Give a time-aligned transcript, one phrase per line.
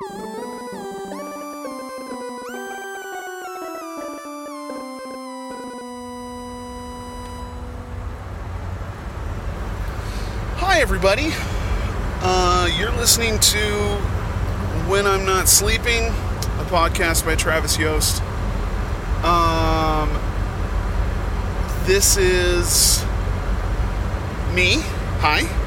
[0.00, 0.06] Hi,
[10.80, 11.32] everybody.
[12.20, 13.58] Uh, you're listening to
[14.86, 18.22] When I'm Not Sleeping, a podcast by Travis Yost.
[19.24, 20.10] Um,
[21.86, 23.02] this is
[24.54, 24.76] me.
[25.18, 25.64] Hi.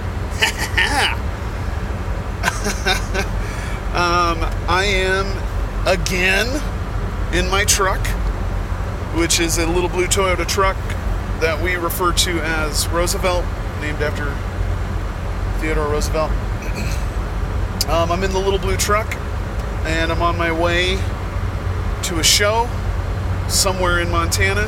[4.71, 5.27] I am
[5.85, 6.47] again
[7.33, 7.99] in my truck,
[9.17, 10.77] which is a little blue Toyota truck
[11.41, 13.43] that we refer to as Roosevelt,
[13.81, 14.33] named after
[15.59, 16.31] Theodore Roosevelt.
[17.89, 19.15] Um, I'm in the little blue truck,
[19.83, 20.95] and I'm on my way
[22.03, 22.69] to a show
[23.49, 24.67] somewhere in Montana,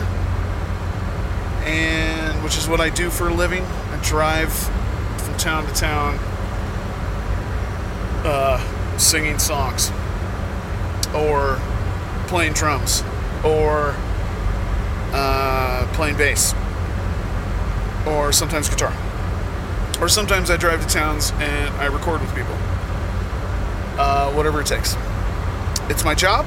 [1.63, 3.63] and which is what I do for a living.
[3.63, 6.17] I drive from town to town,
[8.25, 8.72] uh,
[9.03, 9.91] singing songs,
[11.13, 11.59] or
[12.27, 13.03] playing drums,
[13.43, 13.95] or
[15.13, 16.53] uh, playing bass,
[18.07, 18.93] or sometimes guitar.
[20.01, 22.55] Or sometimes I drive to towns and I record with people.
[23.97, 24.95] Uh, whatever it takes.
[25.89, 26.45] It's my job.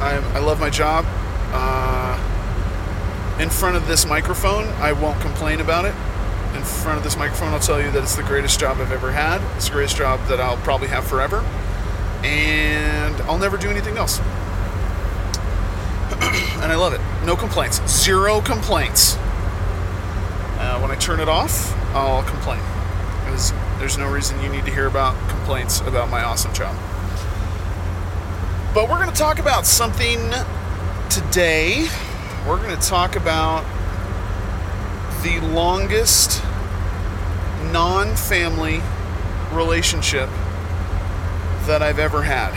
[0.00, 1.04] I, I love my job.
[1.52, 2.18] Uh,
[3.38, 5.94] in front of this microphone, I won't complain about it.
[6.56, 9.12] In front of this microphone, I'll tell you that it's the greatest job I've ever
[9.12, 9.42] had.
[9.56, 11.44] It's the greatest job that I'll probably have forever.
[12.26, 14.18] And I'll never do anything else.
[16.60, 17.00] and I love it.
[17.24, 17.80] No complaints.
[17.88, 19.16] Zero complaints.
[20.58, 22.60] Uh, when I turn it off, I'll complain
[23.24, 26.74] because there's no reason you need to hear about complaints about my awesome job.
[28.74, 30.18] But we're going to talk about something
[31.08, 31.86] today.
[32.46, 33.64] We're going to talk about
[35.22, 36.42] the longest
[37.72, 38.80] non family
[39.52, 40.28] relationship
[41.66, 42.52] that I've ever had.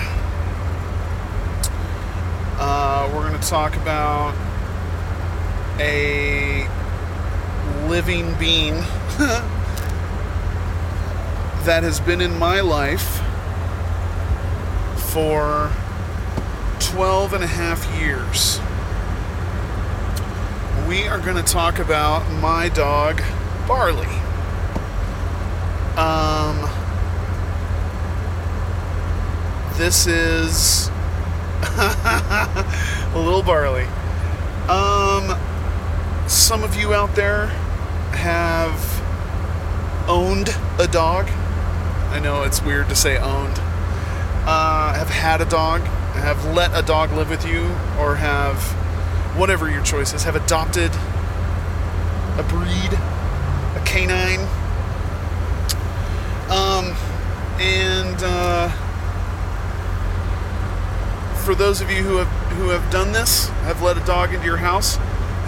[2.60, 4.36] Uh, we're going to talk about
[5.80, 6.68] a
[7.88, 8.76] living being
[11.66, 13.22] that has been in my life
[15.12, 15.72] for
[16.80, 18.60] 12 and a half years.
[20.88, 23.24] We are going to talk about my dog,
[23.68, 24.06] Barley.
[25.98, 26.29] Um,
[29.80, 30.90] this is
[31.62, 33.86] a little Barley.
[34.68, 35.40] Um,
[36.28, 37.46] some of you out there
[38.12, 38.76] have
[40.10, 41.30] owned a dog.
[42.10, 43.58] I know it's weird to say owned.
[44.46, 47.62] Uh, have had a dog, have let a dog live with you,
[47.98, 48.62] or have
[49.40, 50.92] whatever your choice is, have adopted
[52.38, 53.00] a breed,
[53.76, 54.42] a canine.
[56.50, 56.98] Um,
[57.62, 58.89] and uh,
[61.50, 62.28] for those of you who have
[62.58, 64.98] who have done this, have let a dog into your house,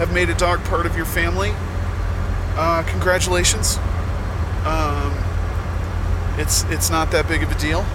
[0.00, 1.52] have made a dog part of your family,
[2.56, 3.76] uh, congratulations.
[4.66, 5.14] Um,
[6.40, 7.86] it's it's not that big of a deal.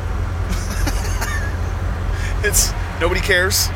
[2.48, 3.68] it's nobody cares.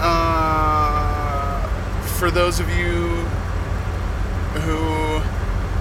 [0.00, 1.68] Uh,
[2.18, 3.10] for those of you
[4.62, 5.22] who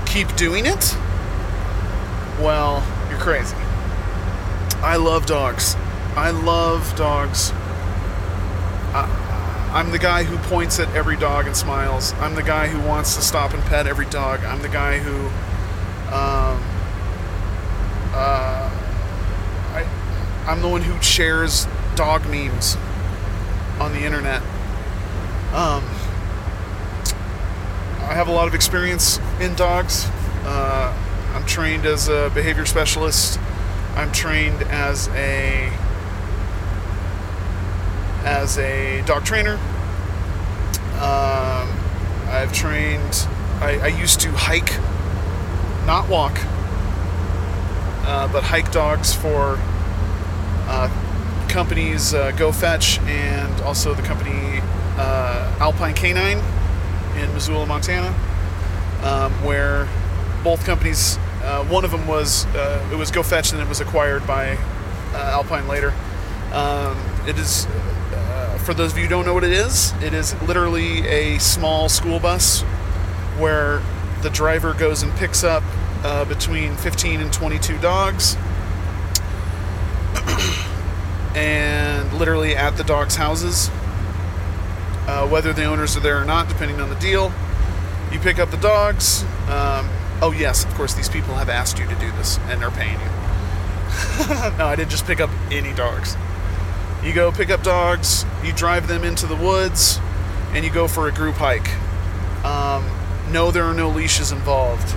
[0.05, 0.95] keep doing it,
[2.39, 3.57] well, you're crazy.
[4.83, 5.75] I love dogs.
[6.15, 7.51] I love dogs.
[8.93, 12.13] I, I'm the guy who points at every dog and smiles.
[12.13, 14.43] I'm the guy who wants to stop and pet every dog.
[14.43, 15.27] I'm the guy who,
[16.07, 16.63] um,
[18.13, 18.69] uh,
[19.73, 19.87] I,
[20.47, 22.77] I'm the one who shares dog memes
[23.79, 24.41] on the internet.
[25.53, 25.83] Um,
[28.01, 30.07] I have a lot of experience in dogs.
[30.43, 30.97] Uh,
[31.35, 33.39] I'm trained as a behavior specialist.
[33.95, 35.71] I'm trained as a
[38.23, 39.59] as a dog trainer.
[40.99, 41.69] Um,
[42.27, 43.27] I've trained.
[43.61, 44.71] I, I, used to hike,
[45.85, 46.37] not walk,
[48.05, 49.57] uh, but hike dogs for
[50.67, 50.89] uh,
[51.49, 54.59] companies uh, Go Fetch and also the company
[54.97, 56.41] uh, Alpine Canine
[57.17, 58.07] in Missoula, Montana,
[59.03, 59.87] um, where
[60.43, 61.17] both companies.
[61.41, 64.57] Uh, one of them was uh, it was Go Fetch, and it was acquired by
[65.13, 65.93] Alpine later.
[66.51, 67.65] Um, it is
[68.69, 71.89] for those of you who don't know what it is, it is literally a small
[71.89, 72.61] school bus
[73.39, 73.81] where
[74.21, 75.63] the driver goes and picks up
[76.03, 78.35] uh, between 15 and 22 dogs.
[81.35, 83.69] and literally at the dogs' houses,
[85.07, 87.33] uh, whether the owners are there or not, depending on the deal.
[88.11, 89.23] You pick up the dogs.
[89.49, 89.89] Um,
[90.21, 92.99] oh, yes, of course, these people have asked you to do this and they're paying
[92.99, 93.07] you.
[94.59, 96.15] no, I didn't just pick up any dogs.
[97.09, 99.99] You go pick up dogs, you drive them into the woods,
[100.51, 101.67] and you go for a group hike.
[102.45, 102.87] Um,
[103.31, 104.95] no, there are no leashes involved.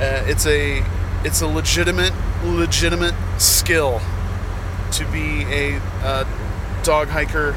[0.00, 0.82] Uh, it's a
[1.22, 2.14] it's a legitimate
[2.44, 4.00] legitimate skill
[4.92, 6.26] to be a, a
[6.82, 7.54] dog hiker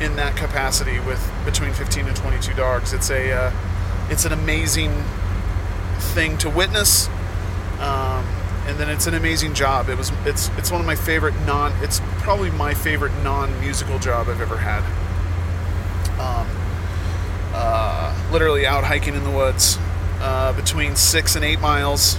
[0.00, 2.92] in that capacity with between 15 and 22 dogs.
[2.92, 3.52] It's a uh,
[4.08, 4.92] it's an amazing
[5.98, 7.08] thing to witness,
[7.80, 8.24] um,
[8.70, 9.88] and then it's an amazing job.
[9.88, 11.72] It was it's it's one of my favorite non.
[11.82, 14.84] It's probably my favorite non-musical job I've ever had.
[16.20, 16.46] Um,
[17.52, 19.76] uh, literally out hiking in the woods
[20.20, 22.16] uh, between six and eight miles.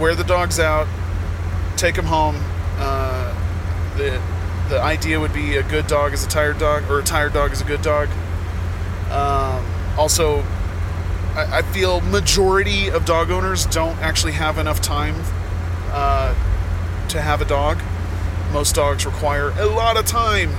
[0.00, 0.88] Wear the dogs out,
[1.76, 2.36] take them home.
[2.76, 3.32] Uh,
[3.96, 4.20] the
[4.70, 7.52] the idea would be a good dog is a tired dog, or a tired dog
[7.52, 8.08] is a good dog.
[9.10, 9.64] Um,
[9.96, 10.44] also,
[11.36, 15.14] I, I, feel majority of dog owners don't actually have enough time
[15.92, 16.34] uh,
[17.08, 17.78] to have a dog.
[18.52, 20.50] Most dogs require a lot of time,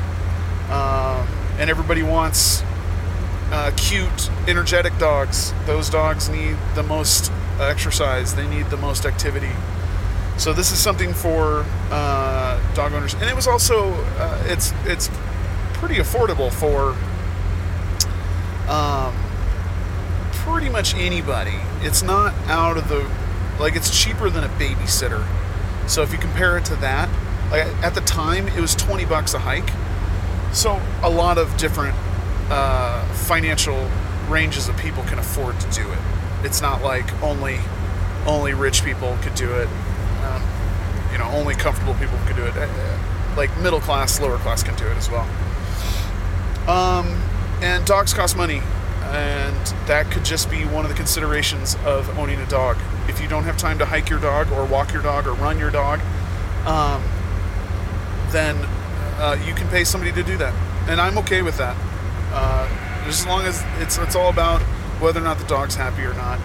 [0.72, 1.28] um,
[1.60, 2.64] and everybody wants
[3.52, 5.54] uh, cute, energetic dogs.
[5.66, 8.34] Those dogs need the most exercise.
[8.34, 9.52] They need the most activity.
[10.38, 15.10] So this is something for uh, dog owners, and it was also uh, it's it's
[15.74, 16.96] pretty affordable for
[18.72, 19.14] um,
[20.52, 21.56] pretty much anybody.
[21.82, 23.10] It's not out of the
[23.60, 25.26] like it's cheaper than a babysitter.
[25.88, 27.10] So if you compare it to that,
[27.52, 29.70] like at the time it was 20 bucks a hike.
[30.54, 31.96] So a lot of different
[32.50, 33.90] uh, financial
[34.28, 36.00] ranges of people can afford to do it.
[36.44, 37.60] It's not like only
[38.26, 39.68] only rich people could do it
[40.24, 40.44] um,
[41.12, 42.56] you know, only comfortable people could do it.
[42.56, 42.98] Uh,
[43.36, 45.28] like middle class, lower class can do it as well.
[46.68, 47.22] Um,
[47.62, 48.62] and dogs cost money,
[49.12, 52.78] and that could just be one of the considerations of owning a dog.
[53.08, 55.60] If you don't have time to hike your dog, or walk your dog, or run
[55.60, 56.00] your dog,
[56.66, 57.04] um,
[58.32, 58.56] then
[59.20, 60.54] uh, you can pay somebody to do that,
[60.90, 61.76] and I'm okay with that.
[62.34, 62.68] Uh,
[63.06, 64.62] just as long as it's it's all about
[65.02, 66.40] whether or not the dog's happy or not.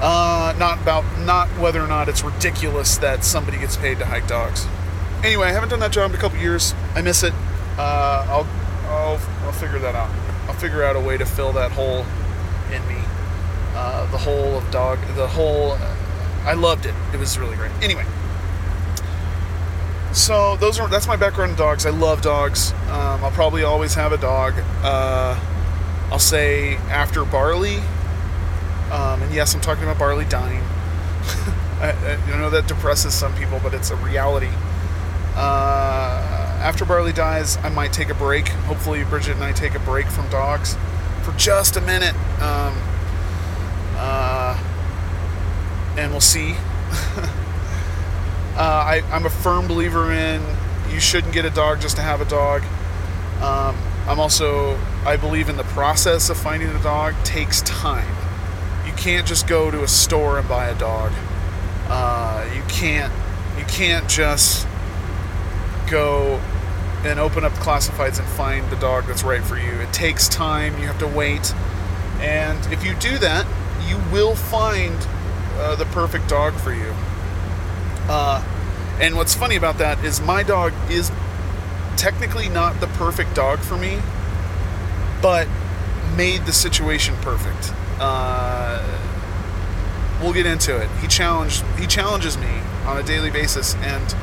[0.00, 4.26] Uh, not about not whether or not it's ridiculous that somebody gets paid to hike
[4.26, 4.66] dogs.
[5.22, 6.74] Anyway, I haven't done that job in a couple years.
[6.94, 7.32] I miss it.
[7.78, 8.46] Uh, I'll,
[8.88, 10.10] I'll I'll figure that out.
[10.46, 12.04] I'll figure out a way to fill that hole
[12.72, 13.02] in me.
[13.74, 14.98] Uh, the hole of dog.
[15.16, 15.72] The hole.
[15.72, 15.96] Uh,
[16.44, 16.94] I loved it.
[17.12, 17.72] It was really great.
[17.82, 18.04] Anyway.
[20.12, 21.86] So those are that's my background in dogs.
[21.86, 22.72] I love dogs.
[22.88, 24.54] Um, I'll probably always have a dog.
[24.82, 25.38] Uh,
[26.12, 27.78] I'll say after Barley,
[28.92, 30.62] um, and yes, I'm talking about Barley dying.
[31.80, 34.50] I, I, know that depresses some people, but it's a reality.
[35.34, 35.73] Uh,
[36.64, 38.48] after Barley dies, I might take a break.
[38.48, 40.78] Hopefully, Bridget and I take a break from dogs
[41.22, 42.14] for just a minute.
[42.40, 42.74] Um,
[43.96, 44.58] uh,
[45.98, 46.52] and we'll see.
[48.56, 50.42] uh, I, am a firm believer in
[50.90, 52.62] you shouldn't get a dog just to have a dog.
[53.42, 53.76] Um,
[54.08, 58.08] I'm also, I believe in the process of finding a dog takes time
[58.86, 61.12] You can't just go to a store and buy a dog.
[61.88, 63.12] Uh, you can't
[63.58, 64.66] you can't just
[65.90, 66.40] go
[67.04, 69.80] and open up classifieds and find the dog that's right for you.
[69.80, 70.78] It takes time.
[70.80, 71.54] You have to wait,
[72.20, 73.46] and if you do that,
[73.86, 74.96] you will find
[75.56, 76.94] uh, the perfect dog for you.
[78.08, 78.42] Uh,
[79.00, 81.10] and what's funny about that is my dog is
[81.96, 84.00] technically not the perfect dog for me,
[85.20, 85.48] but
[86.16, 87.72] made the situation perfect.
[87.98, 88.82] Uh,
[90.22, 90.88] we'll get into it.
[91.00, 94.14] He challenged he challenges me on a daily basis, and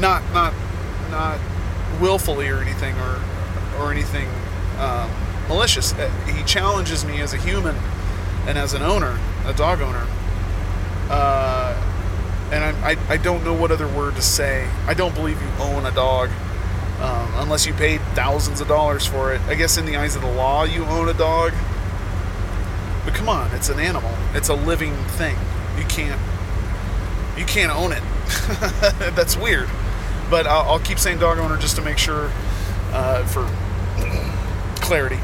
[0.00, 0.52] not not
[1.10, 1.38] not
[2.00, 3.20] willfully or anything or
[3.78, 4.28] or anything
[4.78, 5.10] um,
[5.48, 5.92] malicious.
[5.92, 7.76] Uh, he challenges me as a human
[8.46, 10.06] and as an owner, a dog owner.
[11.10, 11.80] Uh,
[12.52, 14.68] and I, I, I don't know what other word to say.
[14.86, 16.30] I don't believe you own a dog
[17.00, 19.40] um, unless you paid thousands of dollars for it.
[19.42, 21.52] I guess in the eyes of the law, you own a dog.
[23.04, 24.12] But come on, it's an animal.
[24.34, 25.36] It's a living thing.
[25.76, 26.20] You can't
[27.36, 28.02] you can't own it.
[29.16, 29.68] That's weird.
[30.34, 32.28] But I'll, I'll, keep saying dog owner just to make sure
[32.92, 33.46] uh, for
[34.80, 35.20] clarity.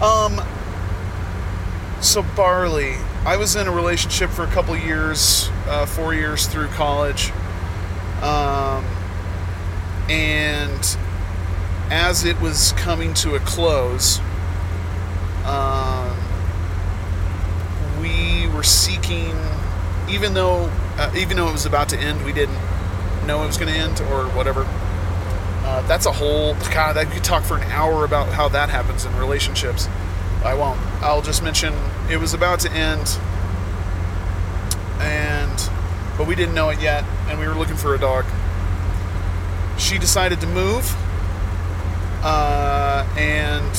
[0.00, 0.40] Um.
[2.00, 2.94] So Barley,
[3.26, 7.32] I was in a relationship for a couple years, uh, four years through college,
[8.22, 8.84] um,
[10.08, 10.96] and
[11.90, 14.20] as it was coming to a close,
[15.44, 16.16] um,
[18.00, 19.34] we were seeking,
[20.08, 22.67] even though uh, even though it was about to end, we didn't
[23.28, 24.64] know it was going to end or whatever.
[24.66, 26.96] Uh, that's a whole God.
[26.96, 29.86] I could talk for an hour about how that happens in relationships.
[30.42, 30.80] I won't.
[31.02, 31.74] I'll just mention
[32.10, 33.06] it was about to end,
[34.98, 35.70] and
[36.16, 38.24] but we didn't know it yet, and we were looking for a dog.
[39.78, 40.90] She decided to move,
[42.24, 43.70] uh, and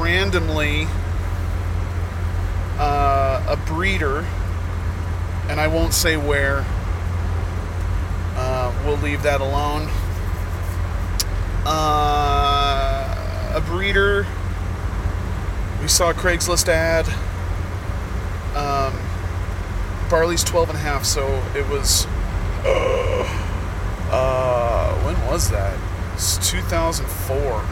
[0.00, 0.86] randomly,
[2.78, 4.24] uh, a breeder,
[5.50, 6.64] and I won't say where.
[8.70, 9.88] Uh, we'll leave that alone.
[11.66, 14.26] Uh, a breeder.
[15.80, 17.06] We saw a Craigslist ad.
[18.54, 18.94] Um,
[20.08, 22.06] Barley's 12 and a half, so it was.
[22.64, 23.26] Uh,
[24.10, 25.78] uh, when was that?
[26.14, 27.64] It's 2004.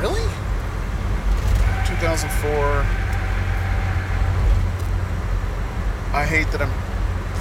[0.00, 0.20] Really?
[1.86, 2.86] 2004.
[6.12, 6.72] I hate that I'm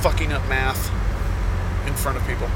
[0.01, 0.91] fucking up math
[1.89, 2.47] in front of people.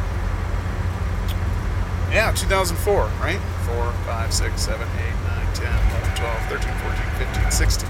[2.12, 3.40] Yeah, 2004, right?
[3.66, 7.90] 4, 5, 6, 7, 8, 9, 10, 11, 12, 13, 14, 15, 16.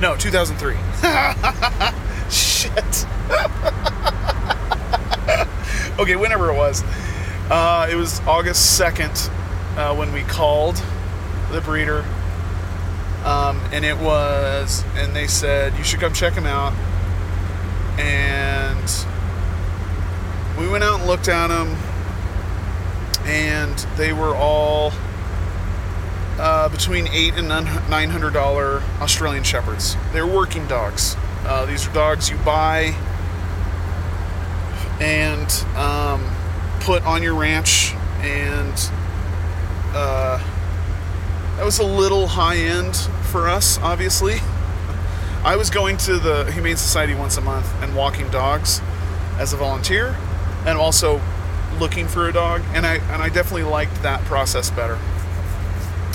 [0.00, 0.74] No, 2003.
[2.30, 3.06] Shit.
[6.00, 6.82] okay, whenever it was.
[7.48, 9.30] Uh, it was August 2nd
[9.76, 10.82] uh, when we called
[11.52, 12.04] the breeder.
[13.24, 16.72] Um, and it was, and they said, you should come check him out.
[17.98, 19.06] And
[20.58, 21.76] we went out and looked at them,
[23.24, 24.92] and they were all
[26.38, 29.96] uh, between eight and nine hundred dollar Australian shepherds.
[30.12, 31.16] They're working dogs.
[31.44, 32.94] Uh, these are dogs you buy
[35.00, 36.24] and um,
[36.80, 38.74] put on your ranch, and
[39.94, 40.38] uh,
[41.56, 42.96] that was a little high end
[43.30, 44.36] for us, obviously.
[45.44, 48.80] I was going to the Humane Society once a month and walking dogs
[49.38, 50.16] as a volunteer,
[50.64, 51.20] and also
[51.80, 55.00] looking for a dog, and I and I definitely liked that process better.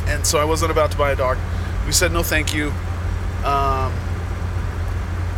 [0.05, 1.37] And so I wasn't about to buy a dog.
[1.85, 2.71] We said no, thank you.
[3.43, 3.91] Um,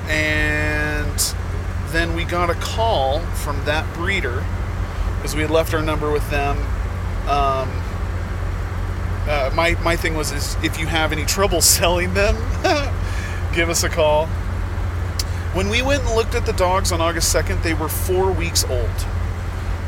[0.08, 1.34] and
[1.88, 4.46] then we got a call from that breeder
[5.16, 6.58] because we had left our number with them.
[7.28, 7.72] Um,
[9.28, 12.36] uh, my my thing was is if you have any trouble selling them,
[13.60, 14.26] give us a call.
[15.52, 18.64] When we went and looked at the dogs on August 2nd, they were four weeks
[18.64, 18.90] old.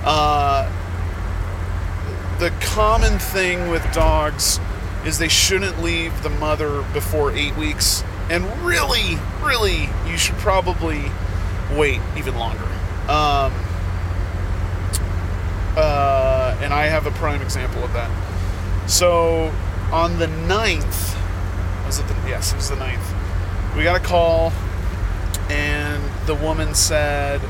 [0.04, 0.70] Uh,
[2.40, 4.60] the common thing with dogs
[5.06, 8.04] is they shouldn't leave the mother before eight weeks.
[8.30, 11.04] And really, really, you should probably
[11.74, 12.66] wait even longer.
[13.08, 13.54] Um,
[15.78, 18.12] uh, and I have a prime example of that.
[18.90, 19.50] So
[19.94, 21.16] on the 9th,
[21.86, 23.21] was it the, yes, it was the 9th,
[23.76, 24.52] we got a call
[25.50, 27.42] and the woman said,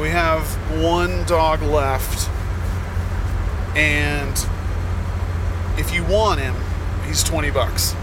[0.00, 0.44] We have
[0.82, 2.28] one dog left,
[3.76, 4.34] and
[5.78, 6.54] if you want him,
[7.06, 7.94] he's 20 bucks.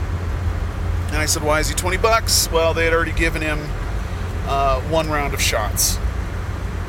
[1.08, 2.50] And I said, Why is he 20 bucks?
[2.52, 3.60] Well, they had already given him
[4.48, 5.98] uh, one round of shots.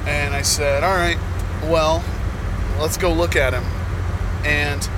[0.07, 1.19] And I said, All right,
[1.65, 2.05] well,
[2.79, 3.65] let's go look at him.
[4.45, 4.89] And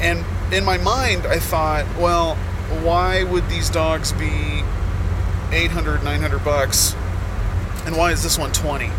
[0.00, 2.38] and in my mind, I thought, well,
[2.82, 4.62] why would these dogs be
[5.52, 6.94] 800, 900 bucks?
[7.84, 8.90] And why is this one 20?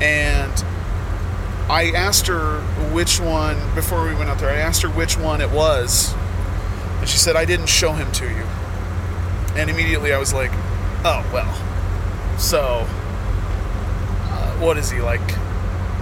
[0.00, 0.64] And
[1.68, 2.60] I asked her
[2.92, 6.12] which one, before we went out there, I asked her which one it was.
[6.98, 8.44] And she said, I didn't show him to you.
[9.56, 10.50] And immediately I was like,
[11.04, 12.38] oh, well.
[12.38, 15.20] So, uh, what is he like?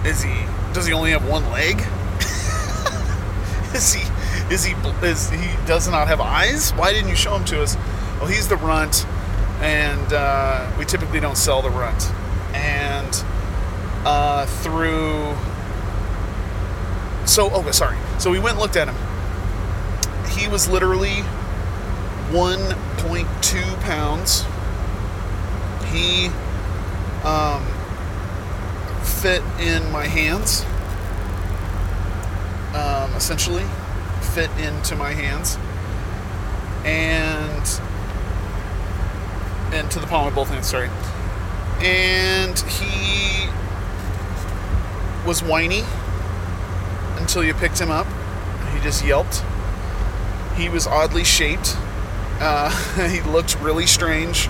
[0.05, 0.33] Is he,
[0.73, 1.77] does he only have one leg?
[3.75, 4.03] is he,
[4.51, 6.71] is he, is he does not have eyes?
[6.71, 7.75] Why didn't you show him to us?
[8.19, 9.05] Well, he's the runt,
[9.61, 12.11] and uh, we typically don't sell the runt.
[12.53, 13.23] And
[14.05, 15.35] uh, through,
[17.25, 17.97] so, oh, sorry.
[18.19, 18.95] So we went and looked at him.
[20.29, 21.23] He was literally
[22.31, 24.45] 1.2 pounds.
[25.91, 26.27] He
[27.23, 27.65] um,
[29.03, 30.65] fit in my hands,
[32.75, 33.65] um, essentially,
[34.21, 35.57] fit into my hands,
[36.85, 37.81] and
[39.73, 40.67] and to the palm of both hands.
[40.67, 40.89] Sorry,
[41.79, 43.49] and he
[45.25, 45.83] was whiny
[47.17, 48.07] until you picked him up.
[48.73, 49.43] He just yelped.
[50.55, 51.77] He was oddly shaped.
[52.39, 52.69] Uh,
[53.09, 54.49] he looked really strange.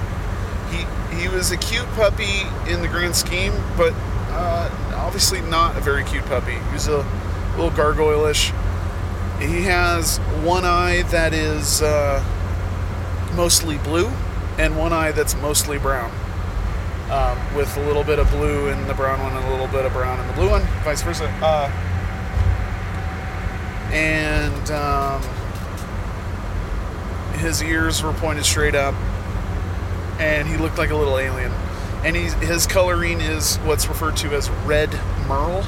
[0.72, 0.86] He
[1.16, 3.94] he was a cute puppy in the grand scheme, but
[4.30, 6.54] uh, obviously not a very cute puppy.
[6.54, 7.06] He was a
[7.58, 8.54] little gargoyle-ish.
[9.42, 12.24] He has one eye that is uh,
[13.36, 14.08] mostly blue,
[14.60, 16.12] and one eye that's mostly brown,
[17.10, 19.84] um, with a little bit of blue in the brown one and a little bit
[19.84, 21.26] of brown in the blue one, vice versa.
[21.42, 21.70] Uh,
[23.92, 25.22] and um,
[27.40, 28.94] his ears were pointed straight up,
[30.20, 31.52] and he looked like a little alien.
[32.04, 34.92] And his coloring is what's referred to as red
[35.28, 35.64] merle,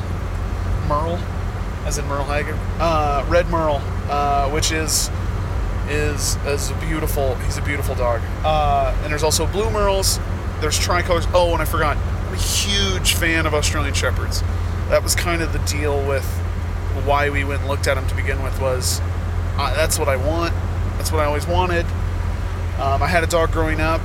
[0.88, 1.20] merle,
[1.86, 5.10] as in Merle Haggard, uh, red merle, uh, which is
[5.90, 7.36] is is a beautiful.
[7.36, 8.22] He's a beautiful dog.
[8.44, 10.20] Uh, and there's also blue merles.
[10.62, 11.26] There's tricolors.
[11.34, 11.98] Oh, and I forgot.
[11.98, 14.42] I'm a huge fan of Australian shepherds.
[14.90, 16.26] That was kind of the deal with
[17.06, 18.60] why we went and looked at them to begin with.
[18.62, 19.02] Was
[19.58, 20.54] uh, that's what I want.
[20.98, 21.86] That's what I always wanted.
[22.80, 24.02] Um, I had a dog growing up.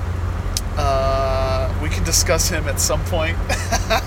[0.76, 3.36] Uh, we can discuss him at some point.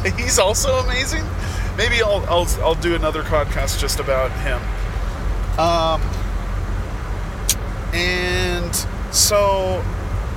[0.17, 1.23] He's also amazing.
[1.77, 4.61] Maybe I'll, I'll, I'll do another podcast just about him.
[5.57, 6.01] Um,
[7.93, 8.75] and
[9.13, 9.83] so,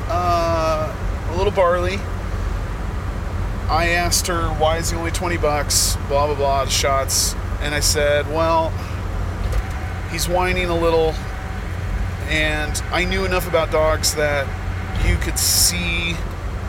[0.08, 0.96] uh,
[1.30, 1.98] a little barley.
[3.68, 5.96] I asked her, why is he only 20 bucks?
[6.08, 7.34] Blah, blah, blah, shots.
[7.60, 8.70] And I said, well,
[10.10, 11.14] he's whining a little.
[12.28, 14.46] And I knew enough about dogs that
[15.06, 16.14] you could see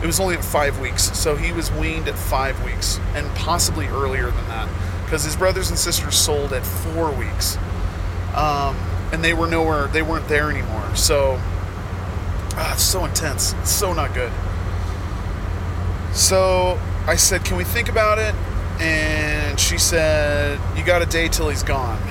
[0.02, 1.16] it was only at five weeks.
[1.18, 4.68] So he was weaned at five weeks and possibly earlier than that
[5.04, 7.56] because his brothers and sisters sold at four weeks.
[8.34, 8.76] Um,
[9.12, 10.94] and they were nowhere, they weren't there anymore.
[10.96, 13.54] So, ah, it's so intense.
[13.60, 14.32] It's so not good.
[16.12, 18.34] So I said, Can we think about it?
[18.80, 22.02] And she said, You got a day till he's gone.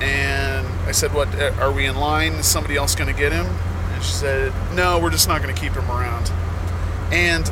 [0.00, 2.34] And I said, What, uh, are we in line?
[2.34, 3.46] Is somebody else going to get him?
[3.46, 6.30] And she said, No, we're just not going to keep him around.
[7.10, 7.50] And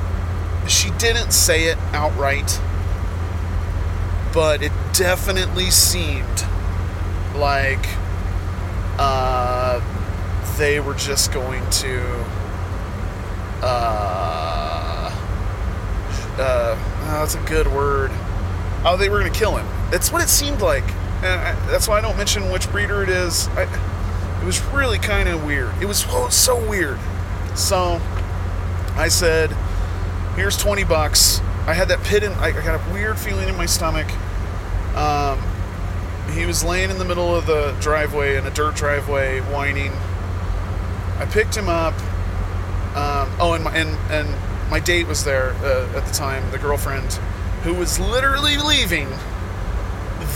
[0.68, 2.60] she didn't say it outright,
[4.32, 6.44] but it definitely seemed
[7.34, 7.86] like
[8.98, 9.80] uh,
[10.56, 12.00] they were just going to
[13.62, 14.74] uh,
[16.38, 18.10] uh, oh, that's a good word.
[18.84, 19.66] Oh, they were going to kill him.
[19.90, 20.84] That's what it seemed like.
[21.22, 23.48] And I, that's why I don't mention which breeder it is.
[23.48, 23.62] I,
[24.42, 25.72] it was really kind of weird.
[25.80, 26.98] It was oh, so weird.
[27.54, 28.00] So
[28.96, 29.50] I said,
[30.36, 32.32] "Here's 20 bucks." I had that pit in.
[32.32, 34.06] I, got a weird feeling in my stomach.
[34.94, 35.40] Um,
[36.32, 39.92] he was laying in the middle of the driveway in a dirt driveway, whining.
[41.18, 41.94] I picked him up.
[42.94, 46.58] Um, oh, and my, and and my date was there uh, at the time, the
[46.58, 47.12] girlfriend,
[47.62, 49.08] who was literally leaving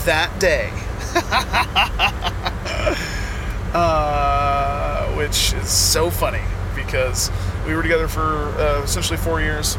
[0.05, 0.71] that day.
[3.75, 6.43] uh, which is so funny
[6.75, 7.31] because
[7.69, 9.77] we were together for uh, essentially four years,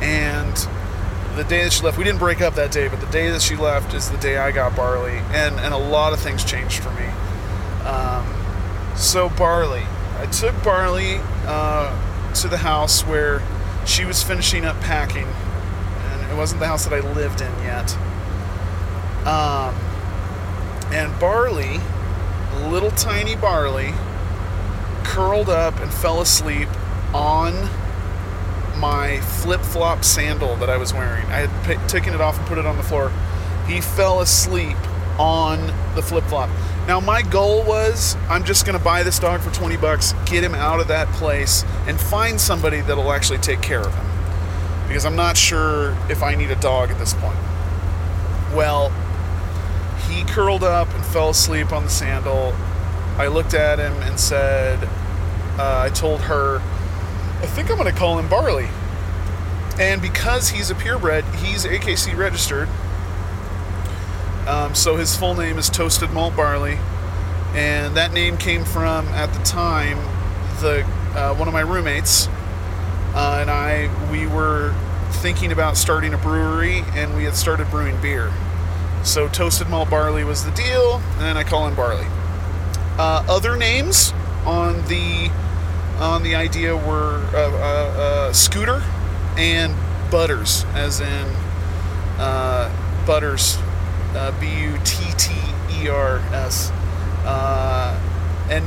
[0.00, 0.56] and
[1.34, 3.42] the day that she left, we didn't break up that day, but the day that
[3.42, 6.80] she left is the day I got Barley, and and a lot of things changed
[6.80, 7.06] for me.
[7.84, 8.24] Um,
[8.96, 9.84] so Barley,
[10.18, 13.42] I took Barley uh, to the house where
[13.84, 17.96] she was finishing up packing, and it wasn't the house that I lived in yet.
[19.26, 19.74] Um,
[20.92, 21.80] and Barley,
[22.68, 23.92] little tiny Barley,
[25.18, 26.68] curled up and fell asleep
[27.12, 27.52] on
[28.78, 31.26] my flip flop sandal that I was wearing.
[31.26, 33.10] I had p- taken it off and put it on the floor.
[33.66, 34.76] He fell asleep
[35.18, 36.48] on the flip flop.
[36.86, 40.44] Now, my goal was I'm just going to buy this dog for 20 bucks, get
[40.44, 44.06] him out of that place, and find somebody that'll actually take care of him.
[44.86, 47.38] Because I'm not sure if I need a dog at this point.
[48.54, 48.90] Well,
[50.08, 52.54] he curled up and fell asleep on the sandal.
[53.16, 54.88] I looked at him and said,
[55.58, 58.68] uh, I told her, I think I'm going to call him Barley.
[59.78, 62.68] And because he's a purebred, he's AKC registered.
[64.46, 66.78] Um, so his full name is Toasted Malt Barley.
[67.54, 69.98] And that name came from, at the time,
[70.60, 72.28] the uh, one of my roommates
[73.14, 74.74] uh, and I, we were
[75.10, 78.32] thinking about starting a brewery and we had started brewing beer.
[79.02, 82.06] So Toasted Malt Barley was the deal, and I call him Barley.
[82.98, 84.12] Uh, other names
[84.44, 85.30] on the
[86.00, 88.82] on the idea were uh, uh, uh, Scooter
[89.36, 89.74] and
[90.10, 91.26] Butters, as in
[92.18, 92.70] uh,
[93.06, 93.58] Butters,
[94.14, 95.34] uh, B U T T
[95.82, 96.70] E R S,
[98.50, 98.64] and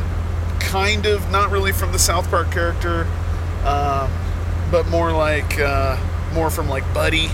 [0.60, 3.08] kind of not really from the South Park character,
[3.66, 4.12] um,
[4.70, 5.58] but more like
[6.34, 7.28] more from like Buddy.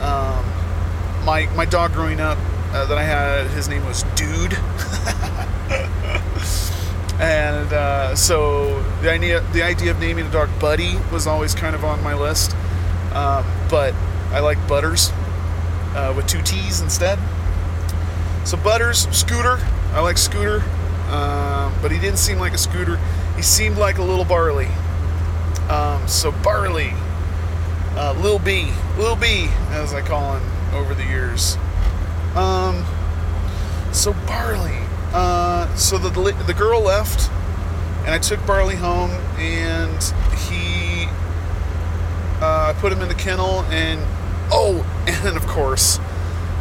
[0.00, 0.44] Um,
[1.24, 2.38] my my dog growing up
[2.72, 4.56] that I had, his name was Dude.
[7.20, 11.74] and uh, so the idea the idea of naming a dog Buddy was always kind
[11.74, 12.54] of on my list,
[13.14, 13.94] um, but
[14.30, 15.10] I like Butters
[15.94, 17.18] uh, with two T's instead.
[18.44, 19.58] So Butters, Scooter,
[19.92, 20.62] I like Scooter,
[21.08, 22.98] um, but he didn't seem like a Scooter.
[23.36, 24.68] He seemed like a little Barley.
[25.68, 26.92] Um, so Barley,
[27.96, 31.56] uh, Lil B, Lil B, as I call him over the years.
[32.34, 32.84] Um,
[33.92, 34.83] so Barley,
[35.14, 36.10] uh, so the
[36.46, 37.30] the girl left,
[38.00, 40.02] And I took Barley home, and
[40.48, 41.06] he
[42.40, 44.00] uh, put him in the kennel, and
[44.50, 46.00] oh, and of course,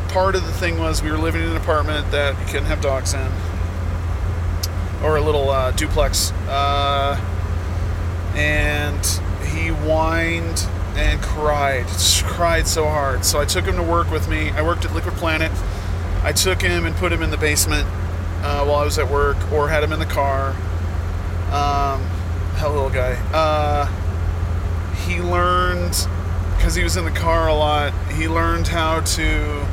[0.09, 2.79] part of the thing was we were living in an apartment that you couldn't have
[2.79, 3.31] dogs in,
[5.03, 7.19] or a little uh, duplex, uh,
[8.35, 9.03] and
[9.47, 11.87] he whined and cried,
[12.23, 13.25] cried so hard.
[13.25, 14.51] So I took him to work with me.
[14.51, 15.51] I worked at Liquid Planet.
[16.21, 17.89] I took him and put him in the basement
[18.43, 20.49] uh, while I was at work, or had him in the car.
[21.49, 22.01] Um,
[22.57, 23.13] hell, little guy.
[23.33, 23.85] Uh,
[25.05, 26.07] he learned
[26.57, 27.93] because he was in the car a lot.
[28.13, 29.67] He learned how to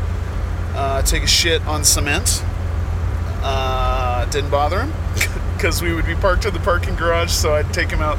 [0.75, 2.43] uh, take a shit on cement.
[3.43, 4.93] Uh, didn't bother him
[5.57, 8.19] because we would be parked in the parking garage, so I'd take him out.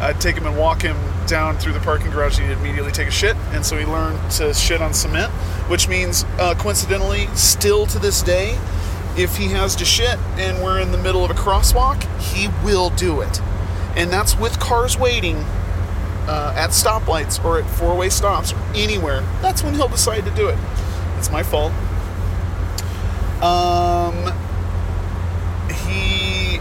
[0.00, 2.38] I'd take him and walk him down through the parking garage.
[2.38, 5.30] and He'd immediately take a shit, and so he learned to shit on cement,
[5.68, 8.58] which means, uh, coincidentally, still to this day,
[9.16, 12.90] if he has to shit and we're in the middle of a crosswalk, he will
[12.90, 13.40] do it,
[13.96, 15.36] and that's with cars waiting
[16.26, 19.22] uh, at stoplights or at four-way stops or anywhere.
[19.42, 20.58] That's when he'll decide to do it.
[21.18, 21.72] It's my fault.
[23.42, 24.32] Um,
[25.68, 26.60] he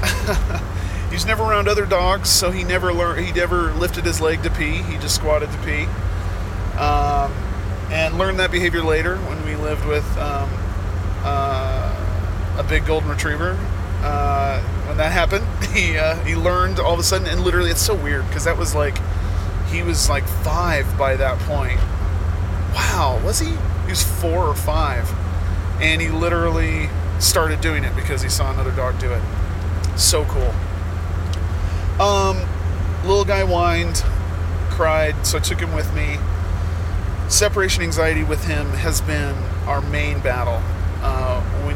[1.10, 3.24] he's never around other dogs, so he never learned.
[3.24, 4.82] He never lifted his leg to pee.
[4.82, 5.84] He just squatted to pee,
[6.78, 7.32] um,
[7.90, 10.50] and learned that behavior later when we lived with um,
[12.60, 13.58] a big golden retriever.
[14.02, 17.84] Uh, when that happened, he uh, he learned all of a sudden, and literally, it's
[17.84, 18.98] so weird because that was like
[19.68, 21.78] he was like five by that point.
[22.74, 23.50] Wow, was he?
[23.84, 25.10] He was four or five,
[25.80, 29.22] and he literally started doing it because he saw another dog do it.
[29.98, 30.54] So cool.
[32.00, 32.38] Um,
[33.04, 34.02] little guy whined,
[34.70, 36.18] cried, so I took him with me.
[37.28, 40.62] Separation anxiety with him has been our main battle.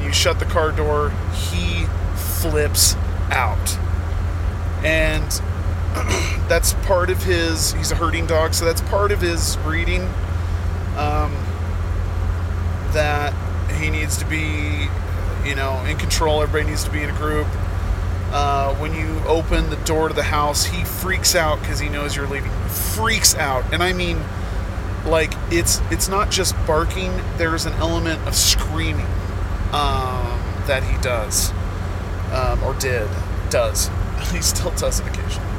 [0.04, 2.94] You shut the car door, he flips
[3.30, 3.78] out.
[4.84, 5.24] And
[6.48, 10.02] that's part of his, he's a herding dog, so that's part of his breeding.
[10.96, 11.32] Um,
[12.92, 13.32] that
[13.72, 14.88] he needs to be,
[15.44, 16.42] you know, in control.
[16.42, 17.46] Everybody needs to be in a group.
[18.30, 22.16] Uh, when you open the door to the house, he freaks out because he knows
[22.16, 22.50] you're leaving.
[22.68, 24.20] Freaks out, and I mean,
[25.06, 27.12] like it's it's not just barking.
[27.36, 29.06] There's an element of screaming
[29.74, 31.50] um, that he does
[32.32, 33.08] um, or did
[33.50, 33.90] does.
[34.32, 35.50] he still does it occasionally.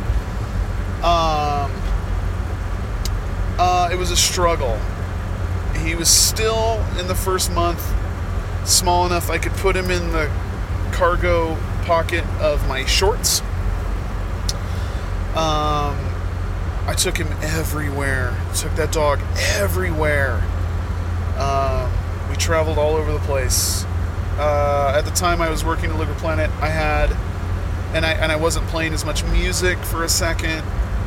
[1.03, 1.71] Um,
[3.57, 4.79] uh, it was a struggle.
[5.83, 7.81] He was still in the first month
[8.65, 10.31] small enough I could put him in the
[10.91, 13.41] cargo pocket of my shorts.
[15.35, 15.99] Um,
[16.87, 18.35] I took him everywhere.
[18.55, 19.19] Took that dog
[19.55, 20.41] everywhere.
[21.37, 21.91] Um,
[22.29, 23.85] we traveled all over the place.
[24.37, 27.11] Uh, at the time I was working at Liquid Planet, I had,
[27.95, 30.63] and I and I wasn't playing as much music for a second.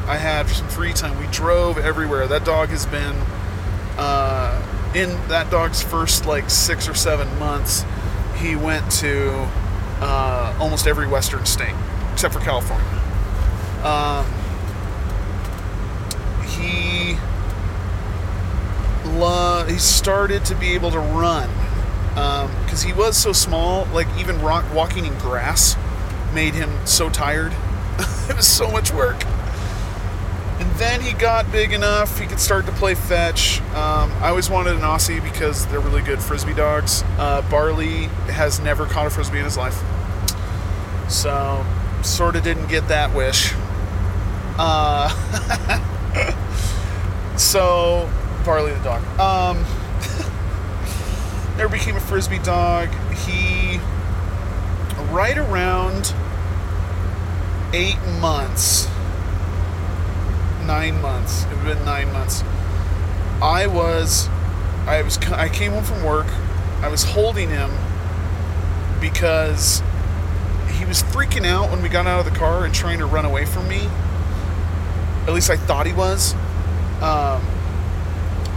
[0.06, 1.18] I had some free time.
[1.20, 2.26] We drove everywhere.
[2.26, 3.14] That dog has been
[3.98, 4.64] uh,
[4.94, 7.84] in that dog's first like six or seven months.
[8.36, 9.30] He went to
[10.00, 11.74] uh, almost every Western state
[12.12, 12.86] except for California.
[13.84, 14.26] Um,
[16.46, 17.18] he
[19.72, 21.50] he started to be able to run
[22.14, 23.86] because um, he was so small.
[23.86, 25.76] Like even rock, walking in grass
[26.32, 27.52] made him so tired.
[28.28, 29.24] it was so much work.
[30.60, 33.60] And then he got big enough he could start to play fetch.
[33.74, 37.04] Um, I always wanted an Aussie because they're really good frisbee dogs.
[37.16, 39.80] Uh, Barley has never caught a frisbee in his life,
[41.08, 41.64] so
[42.02, 43.52] sort of didn't get that wish.
[44.58, 45.08] Uh,
[47.36, 48.10] so
[48.44, 49.02] Barley the dog.
[49.20, 49.64] Um,
[51.58, 52.88] never became a frisbee dog.
[53.26, 53.78] He
[55.12, 56.14] right around
[57.74, 58.88] eight months
[60.68, 61.44] nine months.
[61.44, 62.44] It had been nine months.
[63.42, 64.28] I was,
[64.86, 66.26] I was, I came home from work.
[66.82, 67.70] I was holding him
[69.00, 69.82] because
[70.76, 73.24] he was freaking out when we got out of the car and trying to run
[73.24, 73.88] away from me.
[75.26, 76.34] At least I thought he was.
[77.02, 77.42] Um,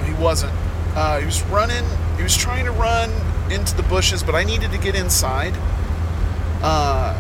[0.06, 0.54] he wasn't.
[0.94, 1.86] Uh, he was running.
[2.18, 3.12] He was trying to run
[3.52, 5.54] into the bushes, but I needed to get inside.
[6.62, 7.20] Uh,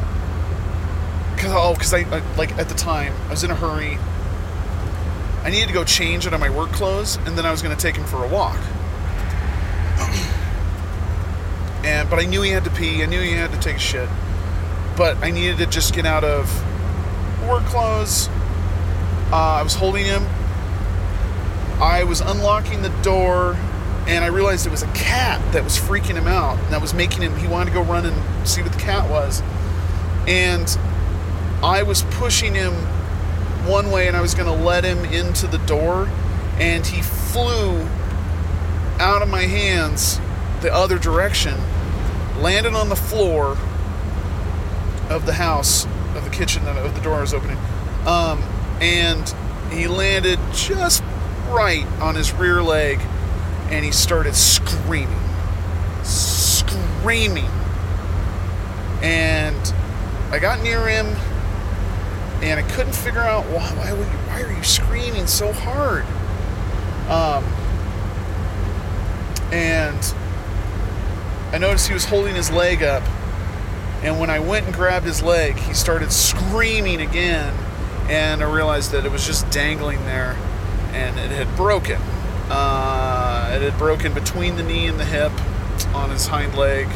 [1.38, 3.98] cause oh, cause I, I like at the time I was in a hurry.
[5.44, 7.76] I needed to go change out of my work clothes, and then I was going
[7.76, 8.56] to take him for a walk.
[11.84, 13.02] and but I knew he had to pee.
[13.02, 14.10] I knew he had to take a shit.
[14.96, 16.48] But I needed to just get out of
[17.48, 18.28] work clothes.
[19.32, 20.24] Uh, I was holding him.
[21.82, 23.58] I was unlocking the door,
[24.12, 26.60] and I realized it was a cat that was freaking him out.
[26.60, 27.36] And that was making him.
[27.38, 29.41] He wanted to go run and see what the cat was.
[30.28, 30.78] and
[31.63, 32.74] I was pushing him
[33.67, 36.10] one way and I was going to let him into the door,
[36.60, 37.80] and he flew
[39.00, 40.19] out of my hands
[40.62, 41.56] the other direction,
[42.39, 43.58] landed on the floor
[45.10, 47.58] of the house, of the kitchen that of the door I was opening,
[48.06, 48.41] um,
[48.82, 49.34] and
[49.71, 51.04] he landed just
[51.50, 53.00] right on his rear leg,
[53.72, 55.20] and he started screaming,
[56.04, 57.50] screaming,
[59.02, 59.74] and
[60.32, 61.08] I got near him,
[62.44, 63.70] and I couldn't figure out why.
[63.74, 66.06] Why, you, why are you screaming so hard?
[67.10, 67.44] Um,
[69.52, 69.98] and
[71.54, 73.04] I noticed he was holding his leg up.
[74.04, 77.54] And when I went and grabbed his leg, he started screaming again.
[78.10, 80.38] And I realized that it was just dangling there
[80.94, 82.02] and it had broken.
[82.50, 82.91] Uh,
[83.52, 85.32] it had broken between the knee and the hip
[85.94, 86.88] on his hind leg,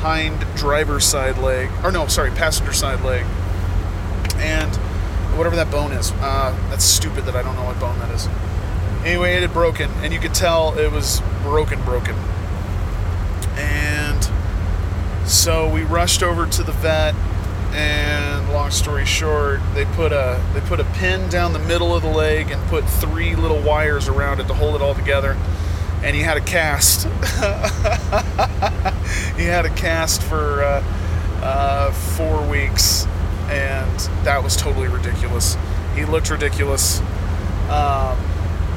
[0.00, 3.24] hind driver's side leg, or no, sorry, passenger side leg.
[4.36, 4.74] And
[5.36, 6.12] whatever that bone is.
[6.12, 8.28] Uh, that's stupid that I don't know what bone that is.
[9.04, 12.14] Anyway, it had broken, and you could tell it was broken, broken.
[13.56, 14.30] And
[15.26, 17.14] so we rushed over to the vet,
[17.74, 22.02] and long story short, they put a they put a pin down the middle of
[22.02, 25.36] the leg and put three little wires around it to hold it all together.
[26.04, 27.04] And he had a cast.
[29.36, 30.84] he had a cast for uh,
[31.42, 33.06] uh, four weeks,
[33.48, 35.56] and that was totally ridiculous.
[35.94, 37.00] He looked ridiculous.
[37.70, 38.18] Um,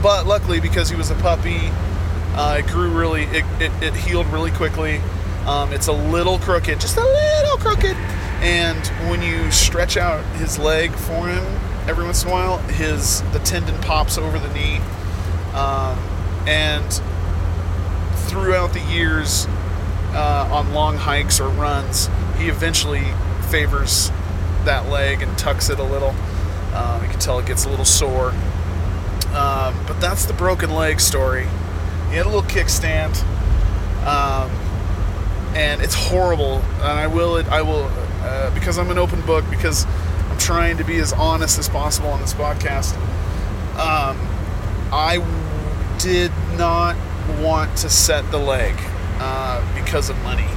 [0.01, 1.69] but luckily, because he was a puppy,
[2.35, 5.01] uh, it grew really, it, it, it healed really quickly.
[5.45, 7.97] Um, it's a little crooked, just a little crooked.
[8.41, 11.43] And when you stretch out his leg for him
[11.87, 14.77] every once in a while, his the tendon pops over the knee.
[15.53, 15.97] Um,
[16.47, 17.01] and
[18.27, 19.47] throughout the years,
[20.13, 23.03] uh, on long hikes or runs, he eventually
[23.49, 24.09] favors
[24.65, 26.13] that leg and tucks it a little.
[26.73, 28.33] Um, you can tell it gets a little sore.
[29.33, 31.47] Um, but that's the broken leg story.
[32.09, 33.21] He had a little kickstand,
[34.05, 34.49] um,
[35.55, 36.61] and it's horrible.
[36.75, 37.89] And I will, I will,
[38.21, 39.43] uh, because I'm an open book.
[39.49, 39.85] Because
[40.29, 42.95] I'm trying to be as honest as possible on this podcast.
[43.77, 44.17] Um,
[44.91, 45.17] I
[45.99, 46.95] did not
[47.41, 48.75] want to set the leg
[49.19, 50.47] uh, because of money.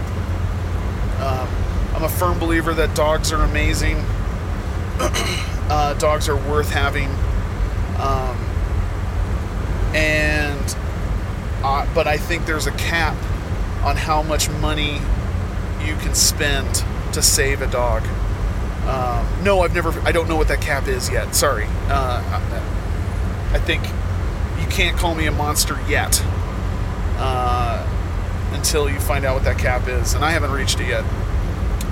[1.21, 1.49] Um,
[1.95, 3.97] I'm a firm believer that dogs are amazing.
[4.99, 7.09] uh, dogs are worth having.
[7.99, 8.37] Um,
[9.95, 10.77] and
[11.63, 13.15] uh, but I think there's a cap
[13.83, 14.95] on how much money
[15.85, 18.03] you can spend to save a dog.
[18.87, 19.91] Um, no, I've never.
[20.01, 21.35] I don't know what that cap is yet.
[21.35, 21.67] Sorry.
[21.89, 23.83] Uh, I, I think
[24.61, 26.23] you can't call me a monster yet
[27.21, 27.87] uh,
[28.53, 31.05] until you find out what that cap is, and I haven't reached it yet.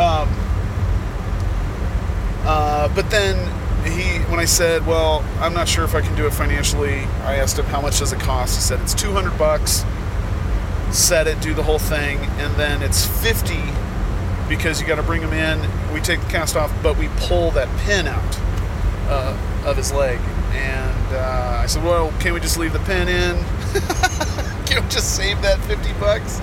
[0.00, 0.28] Um,
[2.44, 3.36] uh, but then
[3.84, 7.36] he, when I said, "Well, I'm not sure if I can do it financially," I
[7.36, 8.56] asked him how much does it cost.
[8.56, 9.84] He said it's 200 bucks.
[10.90, 13.54] Set it, do the whole thing, and then it's 50
[14.48, 15.60] because you got to bring him in.
[15.92, 18.38] We take the cast off, but we pull that pin out
[19.08, 19.36] uh,
[19.66, 20.18] of his leg.
[20.52, 23.36] And uh, I said, "Well, can't we just leave the pin in?
[24.88, 26.40] just save that 50 bucks?"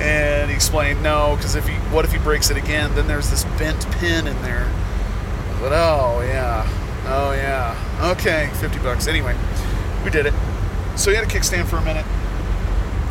[0.00, 2.94] And he explained, "No, because if he, what if he breaks it again?
[2.94, 4.70] Then there's this bent pin in there."
[5.60, 6.68] But oh yeah,
[7.06, 7.76] oh yeah.
[8.12, 9.08] Okay, 50 bucks.
[9.08, 9.36] Anyway,
[10.04, 10.34] we did it.
[10.96, 12.06] So he had a kickstand for a minute.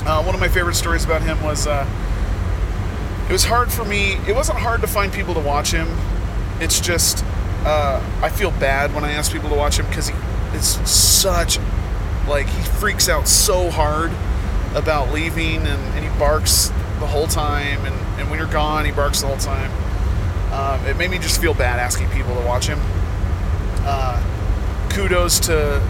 [0.05, 1.85] Uh, one of my favorite stories about him was uh,
[3.27, 4.13] it was hard for me.
[4.27, 5.87] It wasn't hard to find people to watch him.
[6.61, 7.25] It's just
[7.65, 10.15] uh, I feel bad when I ask people to watch him because he
[10.53, 11.59] it's such
[12.27, 14.11] like he freaks out so hard
[14.75, 18.91] about leaving and, and he barks the whole time and, and when you're gone he
[18.91, 19.71] barks the whole time
[20.51, 22.79] um, it made me just feel bad asking people to watch him.
[23.83, 24.21] Uh,
[24.89, 25.81] kudos to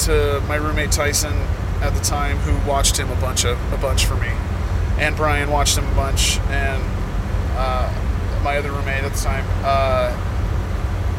[0.00, 1.32] to my roommate Tyson
[1.80, 4.28] at the time, who watched him a bunch of a bunch for me,
[4.98, 6.82] and Brian watched him a bunch, and
[7.56, 9.44] uh, my other roommate at the time.
[9.64, 10.12] Uh,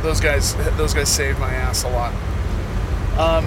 [0.03, 2.13] those guys those guys saved my ass a lot.
[3.17, 3.45] Um,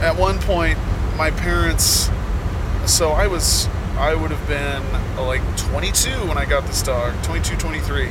[0.00, 0.78] at one point,
[1.16, 2.08] my parents.
[2.86, 3.66] So I was
[3.98, 4.82] I would have been
[5.16, 8.08] like 22 when I got this dog, 22, 23.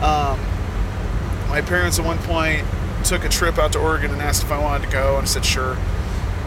[0.00, 0.38] Um,
[1.48, 2.66] my parents at one point
[3.04, 5.24] took a trip out to Oregon and asked if I wanted to go, and I
[5.26, 5.76] said sure.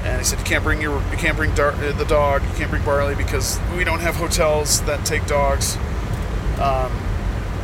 [0.04, 2.70] And he said you can't bring your you can't bring Dar- the dog, you can't
[2.70, 5.76] bring Barley because we don't have hotels that take dogs.
[6.60, 6.92] Um,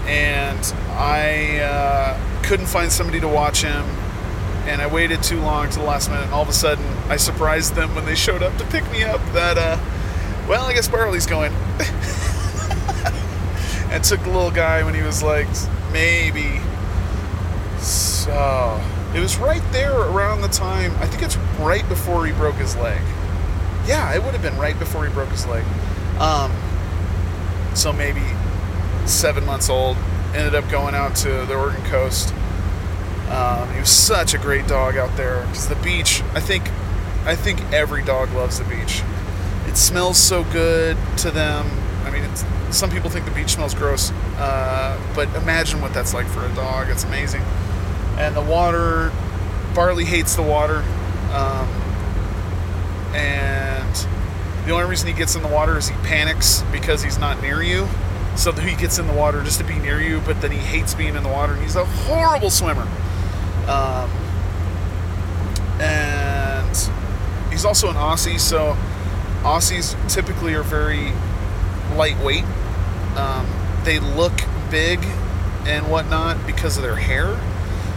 [0.08, 3.86] and I uh, couldn't find somebody to watch him,
[4.68, 6.26] and I waited too long to the last minute.
[6.26, 9.04] And all of a sudden, I surprised them when they showed up to pick me
[9.04, 9.22] up.
[9.34, 9.78] That uh,
[10.48, 11.52] well, I guess Barley's going.
[13.92, 15.48] and took the little guy when he was like
[15.92, 16.60] maybe.
[17.80, 18.82] So
[19.14, 20.92] it was right there around the time.
[20.98, 23.02] I think it's right before he broke his leg.
[23.88, 25.64] Yeah, it would have been right before he broke his leg.
[26.20, 26.52] Um,
[27.76, 28.24] so maybe
[29.06, 29.98] seven months old.
[30.34, 32.34] Ended up going out to the Oregon coast.
[33.30, 36.22] Um, he was such a great dog out there because the beach.
[36.34, 36.70] I think,
[37.26, 39.02] I think every dog loves the beach.
[39.68, 41.66] It smells so good to them.
[42.04, 42.30] I mean,
[42.72, 46.54] some people think the beach smells gross, uh, but imagine what that's like for a
[46.54, 46.90] dog.
[46.90, 47.42] It's amazing.
[48.18, 49.12] And the water,
[49.74, 50.84] Barley hates the water,
[51.34, 51.68] um,
[53.16, 54.08] and
[54.66, 57.62] the only reason he gets in the water is he panics because he's not near
[57.62, 57.88] you.
[58.36, 60.94] So he gets in the water just to be near you, but then he hates
[60.94, 62.88] being in the water, and he's a horrible swimmer.
[63.68, 64.10] Um,
[65.82, 66.92] and
[67.50, 68.78] he's also an Aussie, so
[69.42, 71.12] Aussies typically are very
[71.96, 72.46] lightweight.
[73.16, 73.48] Um,
[73.84, 74.34] they look
[74.70, 75.00] big
[75.66, 77.40] and whatnot because of their hair,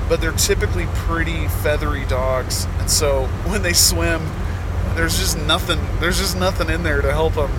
[0.09, 2.67] but they're typically pretty feathery dogs.
[2.79, 4.23] And so when they swim,
[4.95, 5.81] there's just nothing.
[6.01, 7.51] There's just nothing in there to help them.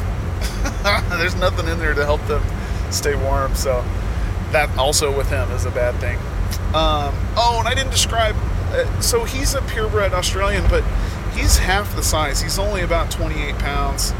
[1.09, 2.43] there's nothing in there to help them
[2.91, 3.55] stay warm.
[3.55, 3.83] So
[4.51, 6.17] that also with him is a bad thing.
[6.69, 8.35] Um, oh, and I didn't describe.
[8.71, 10.83] Uh, so he's a purebred Australian, but
[11.33, 12.41] he's half the size.
[12.41, 14.13] He's only about 28 pounds.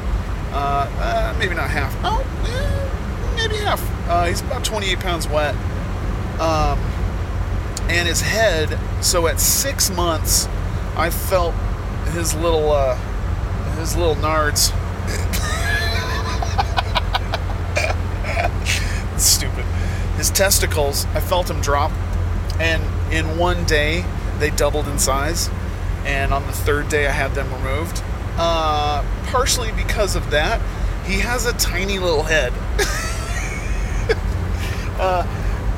[0.51, 1.95] Uh, uh, maybe not half.
[2.03, 3.81] Oh, eh, maybe half.
[4.09, 5.55] Uh, he's about 28 pounds wet.
[6.39, 6.79] Um,
[7.89, 8.79] and his head.
[9.03, 10.47] So at six months,
[10.95, 11.53] I felt
[12.13, 12.95] his little uh,
[13.77, 14.73] his little nards.
[19.19, 19.65] Stupid.
[20.17, 21.05] His testicles.
[21.13, 21.91] I felt him drop,
[22.59, 24.03] and in one day
[24.39, 25.49] they doubled in size.
[26.05, 28.01] And on the third day, I had them removed.
[28.37, 30.61] Uh, partially because of that,
[31.05, 32.53] he has a tiny little head.
[34.99, 35.27] uh,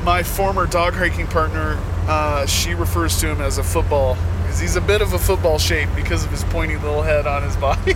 [0.04, 4.76] my former dog hiking partner, uh, she refers to him as a football because he's
[4.76, 7.94] a bit of a football shape because of his pointy little head on his body.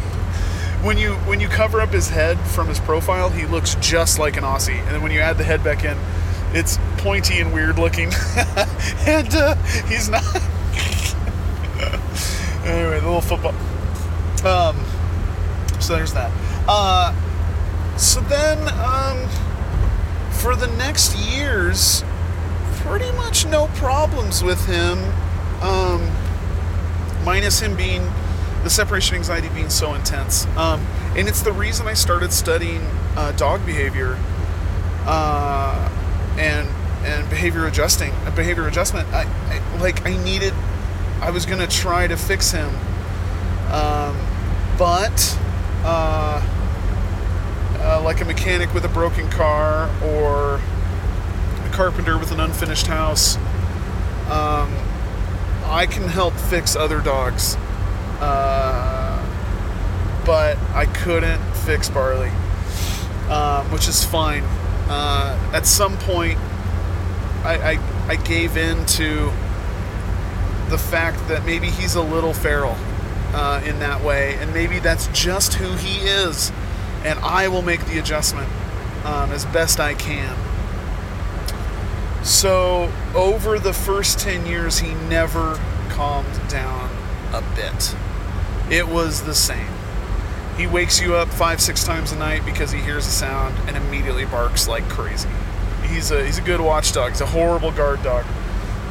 [0.83, 4.37] when you when you cover up his head from his profile, he looks just like
[4.37, 5.97] an Aussie, and then when you add the head back in,
[6.53, 8.13] it's pointy and weird looking,
[9.07, 9.55] and uh,
[9.89, 10.25] he's not.
[12.65, 13.55] anyway, the little football.
[14.47, 14.77] Um,
[15.81, 16.33] so there's that.
[16.69, 17.15] Uh,
[17.97, 19.29] so then, um,
[20.31, 22.05] for the next years,
[22.77, 24.99] pretty much no problems with him.
[25.63, 26.11] Um,
[27.25, 28.09] minus him being
[28.63, 30.47] the separation anxiety being so intense.
[30.57, 30.81] Um,
[31.17, 32.83] and it's the reason I started studying
[33.17, 34.19] uh, dog behavior
[35.07, 35.89] uh,
[36.39, 36.69] and
[37.05, 39.07] and behavior adjusting, behavior adjustment.
[39.13, 40.53] I, I like I needed.
[41.21, 42.69] I was gonna try to fix him.
[43.71, 44.17] Um,
[44.79, 45.39] but
[45.85, 46.43] uh,
[47.79, 53.37] uh, like a mechanic with a broken car or a carpenter with an unfinished house,
[54.31, 54.73] um,
[55.65, 57.57] I can help fix other dogs.
[58.21, 59.23] Uh,
[60.25, 62.31] but I couldn't fix Barley,
[63.31, 64.43] um, which is fine.
[64.89, 66.39] Uh, at some point,
[67.45, 69.33] I, I, I gave in to
[70.69, 72.77] the fact that maybe he's a little feral
[73.33, 76.51] uh, in that way, and maybe that's just who he is,
[77.05, 78.49] and I will make the adjustment
[79.05, 80.37] um, as best I can.
[82.25, 86.91] So, over the first 10 years, he never calmed down
[87.33, 87.95] a bit.
[88.69, 89.76] It was the same.
[90.57, 93.77] He wakes you up five, six times a night because he hears a sound and
[93.77, 95.29] immediately barks like crazy.
[95.83, 97.11] He's a he's a good watchdog.
[97.11, 98.25] He's a horrible guard dog.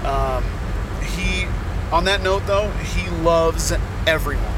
[0.06, 0.44] Um,
[1.02, 1.46] he,
[1.92, 3.74] on that note though, he loves
[4.06, 4.54] everyone.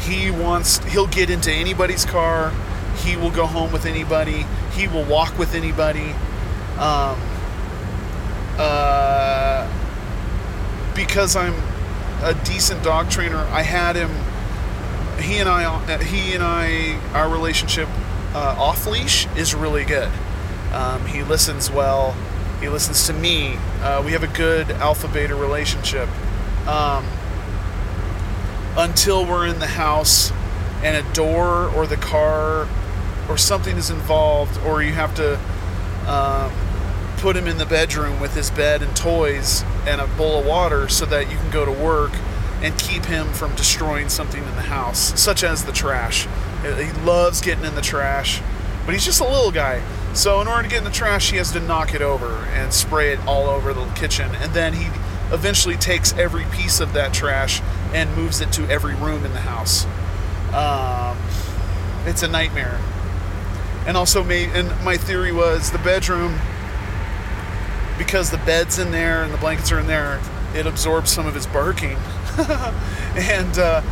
[0.00, 2.52] He wants, he'll get into anybody's car.
[2.98, 4.46] He will go home with anybody.
[4.72, 6.12] He will walk with anybody.
[6.78, 7.18] Um,
[8.58, 9.70] uh,
[10.94, 11.54] because I'm
[12.22, 14.10] a decent dog trainer, I had him.
[15.20, 17.88] He and I, he and I, our relationship
[18.34, 20.10] uh, off leash is really good.
[20.72, 22.12] Um, he listens well.
[22.60, 23.56] He listens to me.
[23.80, 26.08] Uh, we have a good alpha beta relationship.
[26.66, 27.06] Um,
[28.76, 30.30] until we're in the house
[30.82, 32.68] and a door or the car
[33.28, 35.38] or something is involved, or you have to
[36.08, 36.52] um,
[37.18, 40.88] put him in the bedroom with his bed and toys and a bowl of water
[40.88, 42.12] so that you can go to work
[42.62, 46.26] and keep him from destroying something in the house, such as the trash.
[46.62, 48.42] He loves getting in the trash,
[48.84, 49.82] but he's just a little guy.
[50.14, 52.72] So, in order to get in the trash, he has to knock it over and
[52.72, 54.30] spray it all over the kitchen.
[54.36, 54.86] And then he
[55.32, 57.60] eventually takes every piece of that trash
[57.92, 59.84] and moves it to every room in the house.
[60.52, 61.18] Um,
[62.06, 62.80] it's a nightmare.
[63.86, 66.38] And also, may, and my theory was the bedroom.
[67.98, 70.20] because the bed's in there and the blankets are in there,
[70.54, 71.98] it absorbs some of his barking,
[73.16, 73.82] and uh,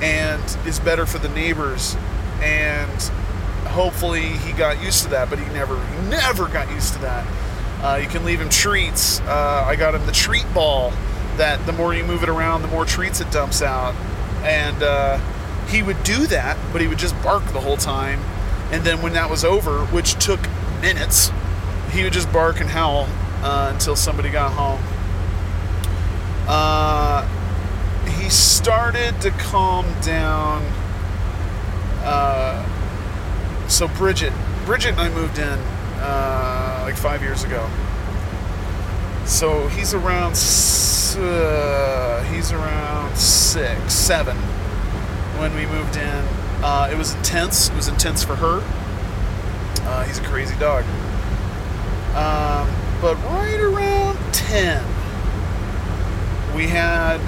[0.00, 1.96] and is better for the neighbors.
[2.40, 3.02] And
[3.66, 5.76] hopefully he got used to that, but he never
[6.08, 7.26] never got used to that.
[7.82, 9.20] Uh, you can leave him treats.
[9.20, 10.92] Uh, I got him the treat ball
[11.36, 13.94] that the more you move it around, the more treats it dumps out.
[14.42, 15.18] And uh,
[15.66, 18.20] he would do that, but he would just bark the whole time.
[18.72, 20.40] And then when that was over, which took
[20.80, 21.30] minutes,
[21.90, 23.08] he would just bark and howl
[23.42, 24.80] uh, until somebody got home.
[28.26, 30.60] He started to calm down.
[32.02, 34.32] Uh, so Bridget,
[34.64, 35.60] Bridget and I moved in
[36.00, 37.70] uh, like five years ago.
[39.26, 44.36] So he's around, uh, he's around six, seven
[45.38, 46.24] when we moved in.
[46.64, 47.68] Uh, it was intense.
[47.68, 48.60] It was intense for her.
[49.86, 50.82] Uh, he's a crazy dog.
[52.16, 52.68] Um,
[53.00, 54.84] but right around 10,
[56.56, 57.20] we had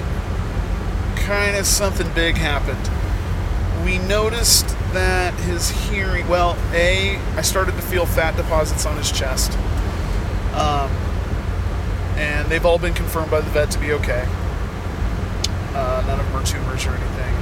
[1.29, 2.89] kind of something big happened.
[3.85, 9.11] We noticed that his hearing, well, A, I started to feel fat deposits on his
[9.11, 9.51] chest.
[10.55, 10.89] Um,
[12.17, 14.25] and they've all been confirmed by the vet to be okay.
[15.75, 17.35] Uh, none of them are tumors or anything.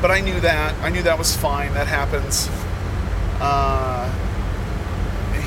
[0.00, 0.72] But I knew that.
[0.84, 1.74] I knew that was fine.
[1.74, 2.48] That happens.
[3.40, 4.08] Uh,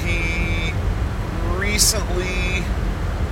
[0.04, 0.74] he
[1.58, 2.66] recently,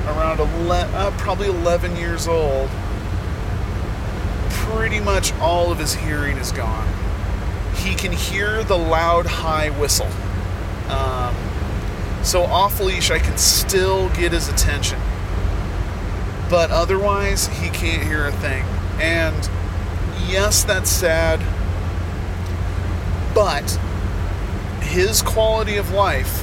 [0.05, 2.69] around 11, uh, probably 11 years old,
[4.71, 6.87] pretty much all of his hearing is gone.
[7.75, 10.09] He can hear the loud high whistle.
[10.89, 11.35] Um,
[12.23, 14.99] so off leash, I can still get his attention.
[16.49, 18.63] But otherwise, he can't hear a thing.
[18.99, 19.49] And
[20.27, 21.39] yes, that's sad.
[23.33, 23.69] But
[24.81, 26.41] his quality of life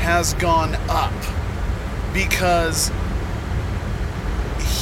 [0.00, 1.12] has gone up
[2.12, 2.90] because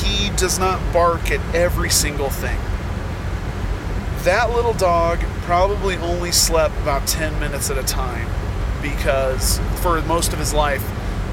[0.02, 2.58] he does not bark at every single thing.
[4.24, 8.28] That little dog probably only slept about 10 minutes at a time
[8.80, 10.88] because for most of his life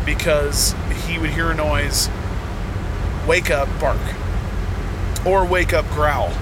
[0.06, 0.74] because
[1.06, 2.10] he would hear a noise
[3.28, 4.00] wake up bark
[5.24, 6.34] or wake up growl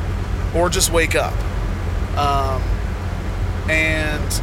[0.55, 1.33] or just wake up.
[2.17, 2.61] Um,
[3.69, 4.41] and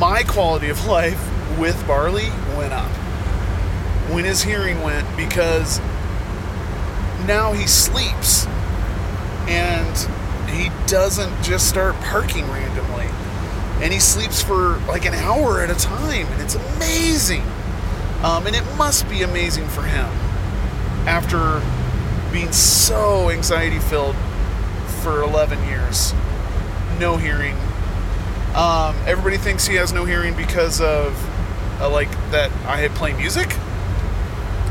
[0.00, 2.90] my quality of life with barley went up
[4.10, 5.78] when his hearing went because
[7.24, 8.46] now he sleeps
[9.46, 10.08] and
[10.48, 13.06] he doesn't just start parking randomly
[13.80, 17.42] and he sleeps for like an hour at a time, and it's amazing.
[18.22, 20.06] Um, and it must be amazing for him
[21.06, 21.60] after
[22.32, 24.16] being so anxiety filled
[25.02, 26.14] for 11 years,
[26.98, 27.54] no hearing.
[28.54, 31.12] Um, everybody thinks he has no hearing because of
[31.80, 33.52] uh, like that I had play music,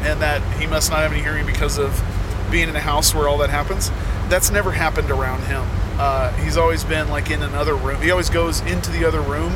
[0.01, 2.01] and that he must not have any hearing because of
[2.49, 3.91] being in a house where all that happens.
[4.33, 5.63] That's never happened around him.
[5.99, 8.01] Uh, he's always been like in another room.
[8.01, 9.53] He always goes into the other room,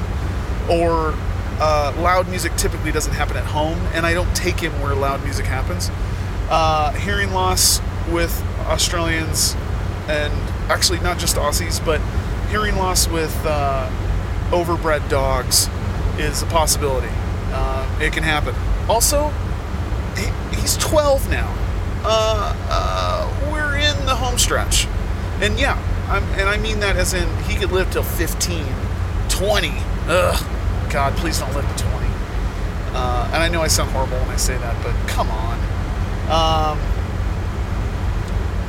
[0.69, 1.15] or
[1.59, 5.23] uh, loud music typically doesn't happen at home, and I don't take him where loud
[5.23, 5.89] music happens.
[6.51, 9.55] Uh, hearing loss with Australians,
[10.07, 10.32] and
[10.69, 11.99] actually not just Aussies, but
[12.51, 13.89] hearing loss with uh,
[14.51, 15.69] overbred dogs
[16.19, 17.09] is a possibility.
[17.51, 18.53] Uh, it can happen.
[18.88, 19.30] Also,
[20.15, 21.51] he, he's 12 now.
[24.08, 24.88] The home stretch.
[25.41, 25.76] And yeah,
[26.10, 28.66] I'm, and I mean that as in he could live till 15,
[29.28, 29.72] 20.
[30.08, 32.08] Ugh, God, please don't live to 20.
[32.93, 35.60] Uh, and I know I sound horrible when I say that, but come on.
[36.32, 36.80] Um,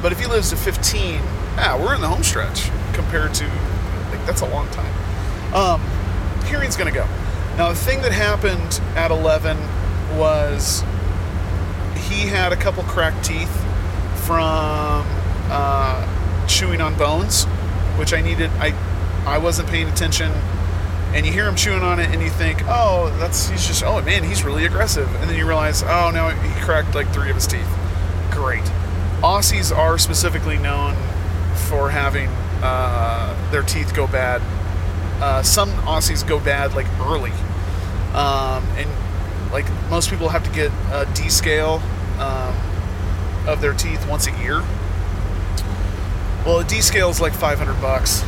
[0.03, 3.45] but if he lives to 15, yeah, we're in the home stretch compared to,
[4.11, 5.55] like, that's a long time.
[5.55, 5.80] Um,
[6.47, 7.07] hearing's gonna go.
[7.57, 9.57] Now, the thing that happened at 11
[10.18, 10.82] was
[12.09, 13.55] he had a couple cracked teeth
[14.26, 15.07] from
[15.51, 17.44] uh, chewing on bones,
[17.96, 18.51] which I needed.
[18.59, 18.74] I
[19.26, 20.32] I wasn't paying attention,
[21.12, 24.01] and you hear him chewing on it, and you think, oh, that's he's just oh
[24.03, 27.36] man, he's really aggressive, and then you realize, oh no, he cracked like three of
[27.36, 27.68] his teeth.
[28.30, 28.64] Great.
[29.20, 30.94] Aussies are specifically known
[31.68, 32.28] for having
[32.62, 34.40] uh, their teeth go bad.
[35.20, 37.32] Uh, some Aussies go bad like early,
[38.14, 38.88] um, and
[39.53, 41.80] like most people have to get a descale
[42.20, 42.55] um,
[43.49, 44.62] of their teeth once a year
[46.49, 48.22] well, a descale is like 500 bucks.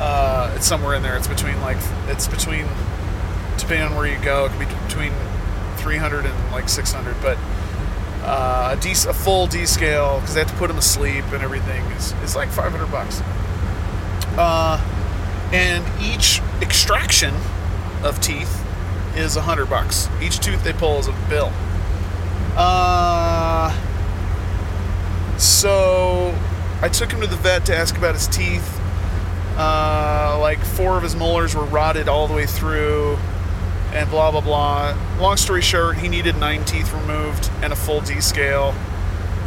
[0.00, 1.18] Uh, it's somewhere in there.
[1.18, 2.66] It's between like it's between
[3.58, 5.12] depending on where you go, it can be between
[5.76, 7.14] 300 and like 600.
[7.20, 7.36] But
[8.22, 11.84] uh, a, de- a full descale because they have to put them asleep and everything
[11.92, 13.20] is, is like 500 bucks.
[14.38, 14.80] Uh,
[15.52, 17.34] and each extraction
[18.02, 18.64] of teeth
[19.14, 20.08] is 100 bucks.
[20.22, 21.52] Each tooth they pull is a bill.
[22.56, 23.78] Uh,
[25.36, 26.34] so
[26.80, 28.80] I took him to the vet to ask about his teeth.
[29.56, 33.18] Uh, like four of his molars were rotted all the way through,
[33.92, 34.96] and blah blah blah.
[35.18, 38.74] Long story short, he needed nine teeth removed and a full D scale,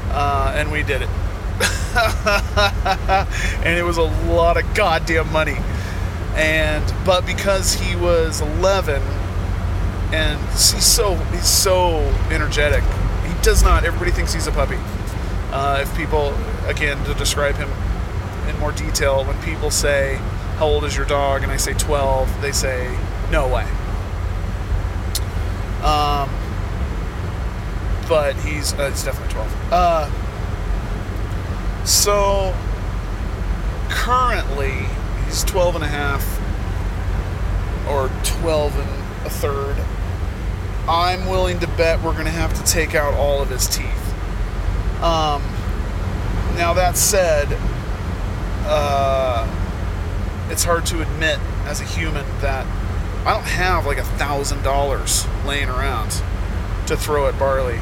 [0.10, 1.10] uh, and we did it.
[3.66, 5.58] and it was a lot of goddamn money.
[6.36, 9.02] And but because he was 11
[10.14, 12.84] and he's so he's so energetic.
[13.26, 13.86] He does not.
[13.86, 14.78] Everybody thinks he's a puppy.
[15.52, 16.34] Uh, if people,
[16.66, 17.70] again, to describe him
[18.48, 20.16] in more detail, when people say,
[20.58, 22.98] "How old is your dog?" and I say 12, they say,
[23.30, 23.68] "No way."
[25.84, 26.30] Um,
[28.08, 29.56] but he's uh, it's definitely 12.
[29.72, 30.10] Uh,
[31.86, 32.54] so
[33.90, 34.86] currently
[35.26, 36.24] he's 12 and a half
[37.90, 39.76] or 12 and a third
[40.88, 44.11] I'm willing to bet we're going to have to take out all of his teeth.
[45.02, 45.42] Um,
[46.56, 47.48] now, that said,
[48.66, 49.48] uh,
[50.50, 52.68] it's hard to admit as a human that
[53.26, 56.12] I don't have like a thousand dollars laying around
[56.88, 57.80] to throw at Barley.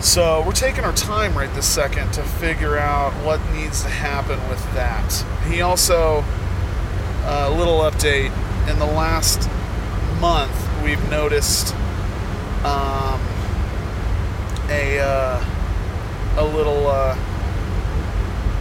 [0.00, 4.38] So we're taking our time right this second to figure out what needs to happen
[4.48, 5.12] with that.
[5.46, 6.24] He also,
[7.24, 8.32] a uh, little update,
[8.68, 9.48] in the last
[10.20, 11.74] month, we've noticed
[12.64, 13.20] um,
[14.68, 15.44] a uh,
[16.36, 16.86] a little.
[16.86, 17.16] Uh,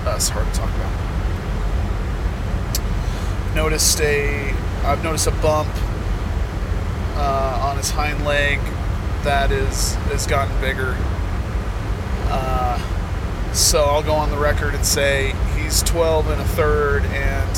[0.05, 0.91] uh, it's hard to talk about.
[3.55, 4.51] Noticed a.
[4.83, 5.69] I've noticed a bump
[7.15, 8.59] uh, on his hind leg
[9.23, 10.97] that is has gotten bigger.
[12.29, 12.79] Uh,
[13.53, 17.57] so I'll go on the record and say he's 12 and a third, and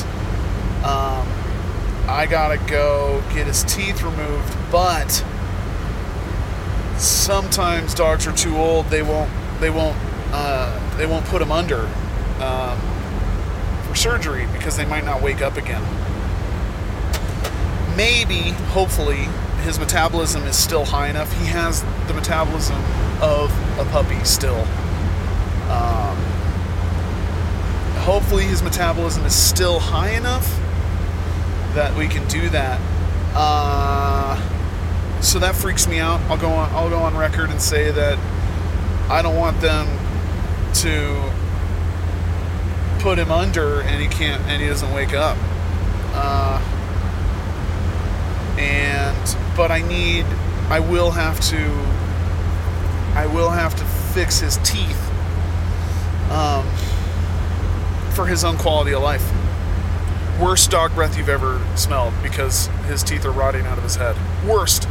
[0.83, 1.27] um,
[2.09, 4.57] I gotta go get his teeth removed.
[4.71, 5.23] But
[6.97, 9.97] sometimes dogs are too old; they won't they won't
[10.31, 11.87] uh, they won't put him under
[12.39, 12.79] um,
[13.87, 15.81] for surgery because they might not wake up again.
[17.95, 19.27] Maybe, hopefully,
[19.63, 21.31] his metabolism is still high enough.
[21.39, 22.77] He has the metabolism
[23.21, 24.61] of a puppy still.
[25.69, 26.17] Um,
[28.01, 30.59] hopefully, his metabolism is still high enough
[31.75, 32.81] that we can do that.
[33.35, 34.41] Uh,
[35.21, 36.19] so that freaks me out.
[36.21, 36.71] I'll go on.
[36.71, 38.17] I'll go on record and say that
[39.13, 39.87] I don't want them
[40.75, 41.31] to
[42.99, 45.37] put him under and he can't and he doesn't wake up.
[46.15, 46.59] Uh,
[48.57, 50.25] and but I need.
[50.69, 51.63] I will have to.
[53.15, 55.11] I will have to fix his teeth
[56.31, 56.65] um,
[58.15, 59.31] for his own quality of life
[60.39, 64.15] worst dog breath you've ever smelled because his teeth are rotting out of his head.
[64.47, 64.87] Worst.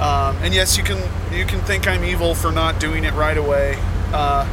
[0.00, 0.98] Um, and yes, you can
[1.32, 3.76] you can think I'm evil for not doing it right away,
[4.12, 4.46] uh,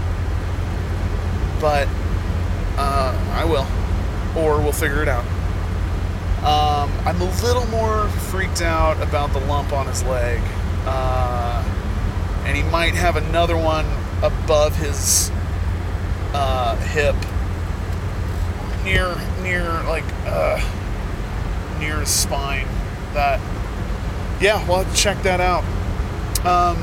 [1.59, 1.87] but
[2.77, 3.67] uh, I will,
[4.41, 5.25] or we'll figure it out.
[6.43, 10.41] Um, I'm a little more freaked out about the lump on his leg,
[10.85, 11.61] uh,
[12.45, 13.85] and he might have another one
[14.21, 15.29] above his
[16.33, 17.15] uh, hip
[18.85, 20.59] near near like uh,
[21.79, 22.67] near his spine.
[23.13, 23.41] That
[24.43, 25.63] yeah, we'll check that out.
[26.45, 26.77] Um,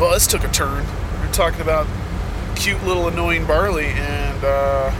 [0.00, 0.84] well, this took a turn.
[1.20, 1.86] We're talking about
[2.56, 4.90] cute little annoying barley, and uh,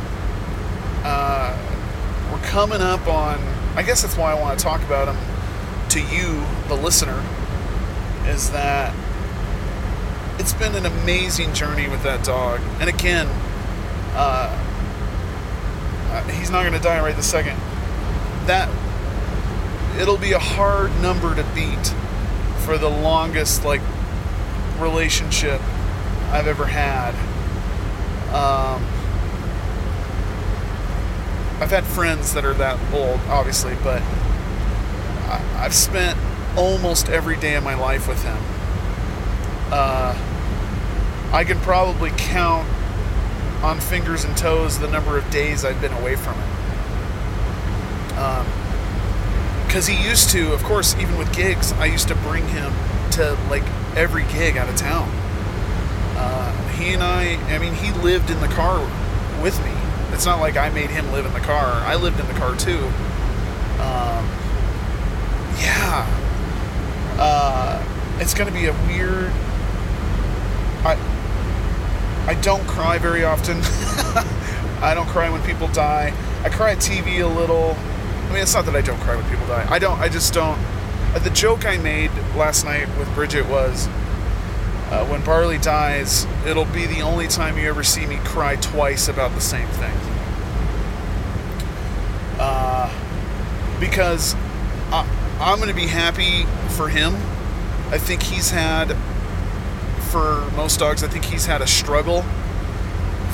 [1.03, 3.41] uh, we're coming up on.
[3.77, 5.17] I guess that's why I want to talk about him
[5.89, 7.21] to you, the listener.
[8.27, 8.95] Is that
[10.39, 13.27] it's been an amazing journey with that dog, and again.
[14.17, 14.61] Uh,
[16.13, 17.57] uh, he's not going to die right this second.
[18.47, 18.69] That
[19.99, 21.95] it'll be a hard number to beat
[22.65, 23.81] for the longest like
[24.79, 25.61] relationship
[26.31, 27.15] I've ever had.
[28.35, 28.83] Um,
[31.61, 36.19] I've had friends that are that old, obviously, but I, have spent
[36.57, 38.37] almost every day of my life with him.
[39.71, 40.15] Uh,
[41.33, 42.69] I can probably count
[43.63, 46.55] on fingers and toes the number of days I've been away from it.
[49.75, 52.73] Because he used to, of course, even with gigs, I used to bring him
[53.11, 53.65] to like
[53.97, 55.09] every gig out of town.
[56.17, 58.79] Uh, he and I, I mean, he lived in the car
[59.43, 59.73] with me.
[60.13, 61.73] It's not like I made him live in the car.
[61.73, 62.79] I lived in the car too.
[63.83, 64.31] Um,
[65.59, 66.07] yeah.
[67.19, 67.85] Uh,
[68.21, 69.33] it's to be a weird.
[70.85, 70.97] I,
[72.29, 73.57] I don't cry very often.
[74.85, 76.15] I don't cry when people die.
[76.45, 77.77] I cry at TV a little.
[78.25, 79.67] I mean, it's not that I don't cry when people die.
[79.71, 79.99] I don't.
[80.01, 80.59] I just don't.
[81.15, 83.89] Uh, the joke I made last night with Bridget was
[84.91, 89.09] Uh, when Barley dies, it'll be the only time you ever see me cry twice
[89.09, 89.97] about the same thing.
[92.39, 92.93] Uh,
[93.81, 94.35] because
[94.93, 95.07] I,
[95.41, 96.45] I'm going to be happy
[96.77, 97.15] for him.
[97.91, 98.95] I think he's had,
[100.11, 102.23] for most dogs, I think he's had a struggle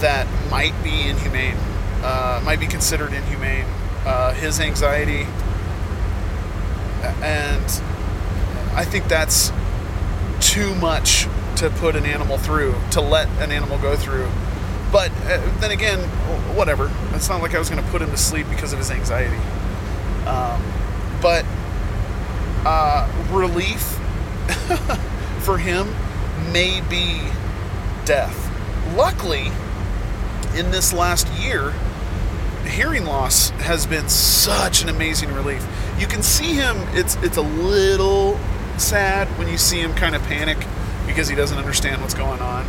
[0.01, 1.57] that might be inhumane,
[2.03, 3.67] uh, might be considered inhumane.
[4.05, 5.27] Uh, his anxiety,
[7.23, 7.65] and
[8.75, 9.53] I think that's
[10.41, 11.27] too much
[11.57, 14.31] to put an animal through, to let an animal go through.
[14.91, 15.99] But uh, then again,
[16.57, 16.91] whatever.
[17.13, 19.37] It's not like I was going to put him to sleep because of his anxiety.
[20.27, 20.63] Um,
[21.21, 21.45] but
[22.65, 23.83] uh, relief
[25.41, 25.95] for him
[26.53, 27.21] may be
[28.05, 28.49] death.
[28.97, 29.53] Luckily,
[30.57, 31.75] in this last year,
[32.71, 35.67] hearing loss has been such an amazing relief.
[35.99, 38.39] You can see him; it's it's a little
[38.79, 40.59] sad when you see him kind of panic
[41.07, 42.67] because he doesn't understand what's going on.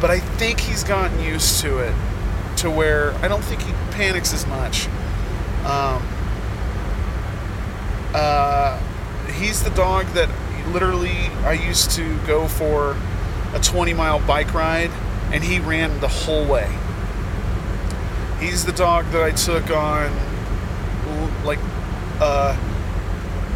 [0.00, 1.94] But I think he's gotten used to it,
[2.58, 4.86] to where I don't think he panics as much.
[5.64, 6.02] Um,
[8.14, 8.78] uh,
[9.38, 10.28] he's the dog that
[10.72, 12.96] literally I used to go for
[13.54, 14.90] a 20 mile bike ride,
[15.32, 16.70] and he ran the whole way.
[18.40, 20.10] He's the dog that I took on
[21.44, 21.58] like
[22.20, 22.56] uh,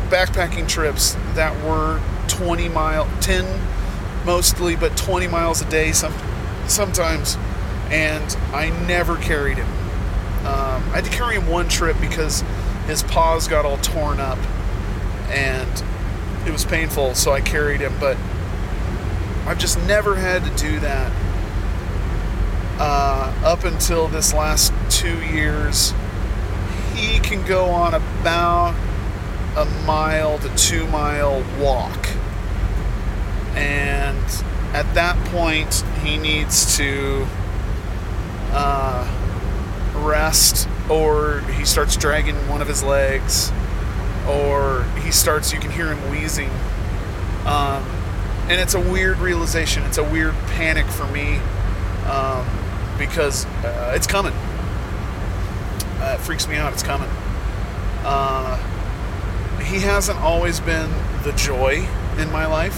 [0.09, 6.15] backpacking trips that were 20 mile, 10 mostly, but 20 miles a day some,
[6.67, 7.37] sometimes,
[7.91, 9.69] and I never carried him.
[10.47, 12.43] Um, I had to carry him one trip because
[12.87, 14.39] his paws got all torn up,
[15.29, 15.83] and
[16.47, 18.17] it was painful, so I carried him, but
[19.47, 21.13] I've just never had to do that
[22.79, 25.93] uh, up until this last two years.
[26.95, 28.75] He can go on about
[29.57, 32.09] a mile to two mile walk.
[33.55, 34.25] And
[34.75, 37.27] at that point, he needs to
[38.51, 39.07] uh,
[39.97, 43.53] rest, or he starts dragging one of his legs,
[44.29, 46.51] or he starts, you can hear him wheezing.
[47.47, 47.85] Um,
[48.49, 49.85] and it's a weird realization.
[49.85, 51.41] It's a weird panic for me
[52.07, 52.47] um,
[52.99, 54.33] because uh, it's coming.
[56.01, 56.73] Uh, it freaks me out.
[56.73, 57.09] It's coming.
[58.05, 58.57] Uh,
[59.63, 60.91] he hasn't always been
[61.23, 61.87] the joy
[62.19, 62.77] in my life,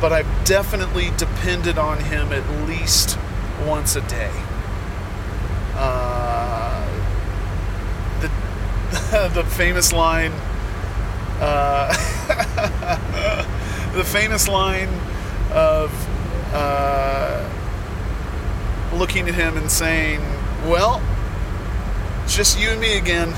[0.00, 3.18] but I've definitely depended on him at least
[3.66, 4.32] once a day.
[5.74, 6.86] Uh,
[8.20, 10.32] the the famous line.
[11.40, 11.92] Uh,
[13.94, 14.88] the famous line
[15.52, 15.92] of
[16.52, 17.48] uh,
[18.98, 20.20] looking at him and saying,
[20.66, 21.00] "Well,
[22.26, 23.34] just you and me again."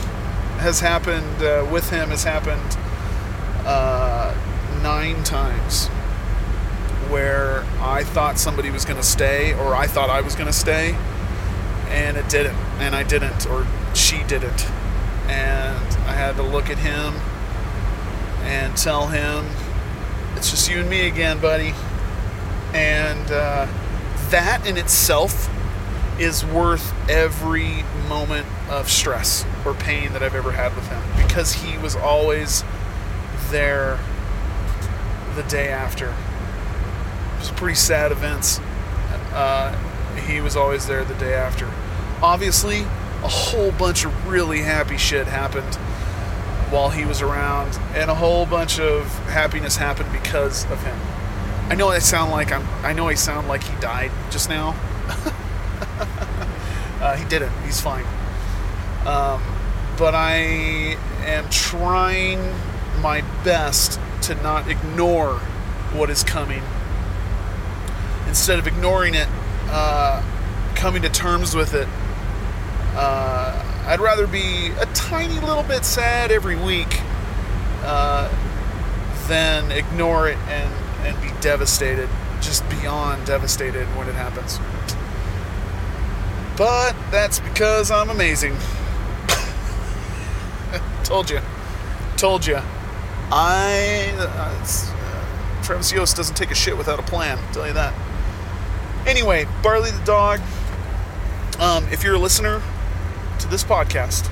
[0.60, 2.76] Has happened uh, with him has happened
[3.64, 4.34] uh,
[4.82, 5.86] nine times,
[7.08, 10.52] where I thought somebody was going to stay, or I thought I was going to
[10.52, 10.94] stay,
[11.88, 14.66] and it didn't, and I didn't, or she didn't,
[15.28, 17.14] and I had to look at him
[18.42, 19.46] and tell him,
[20.36, 21.72] "It's just you and me again, buddy."
[22.74, 23.66] And uh,
[24.30, 25.48] that in itself
[26.18, 31.52] is worth every moment of stress or pain that I've ever had with him because
[31.54, 32.62] he was always
[33.50, 33.98] there
[35.34, 36.08] the day after.
[36.08, 38.60] It was pretty sad events.
[39.32, 39.74] Uh,
[40.26, 41.70] he was always there the day after.
[42.22, 42.82] Obviously,
[43.22, 45.74] a whole bunch of really happy shit happened
[46.70, 50.98] while he was around, and a whole bunch of happiness happened because of him.
[51.70, 52.66] I know I sound like I'm.
[52.84, 54.70] I know I sound like he died just now.
[57.00, 57.52] uh, he didn't.
[57.64, 58.04] He's fine.
[59.06, 59.40] Um,
[59.96, 62.40] but I am trying
[63.00, 65.34] my best to not ignore
[65.94, 66.64] what is coming.
[68.26, 69.28] Instead of ignoring it,
[69.68, 70.24] uh,
[70.74, 71.86] coming to terms with it.
[72.96, 77.00] Uh, I'd rather be a tiny little bit sad every week
[77.84, 78.28] uh,
[79.28, 80.74] than ignore it and,
[81.04, 82.08] and be devastated,
[82.40, 84.58] just beyond devastated when it happens.
[86.56, 88.56] But that's because I'm amazing.
[91.04, 91.40] Told you.
[92.16, 92.58] Told you.
[93.32, 94.12] I.
[94.16, 97.94] Uh, uh, Travis Yost doesn't take a shit without a plan, I'll tell you that.
[99.06, 100.40] Anyway, Barley the dog.
[101.58, 102.62] Um, if you're a listener
[103.38, 104.30] to this podcast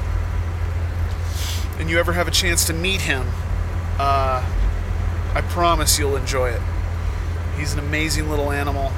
[1.79, 3.27] and you ever have a chance to meet him,
[3.99, 4.45] uh,
[5.35, 6.62] I promise you'll enjoy it.
[7.57, 8.93] He's an amazing little animal.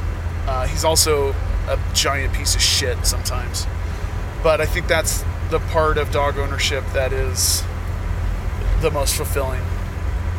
[0.46, 1.34] Uh, he's also
[1.68, 3.66] a giant piece of shit sometimes.
[4.42, 7.62] But I think that's the part of dog ownership that is
[8.80, 9.60] the most fulfilling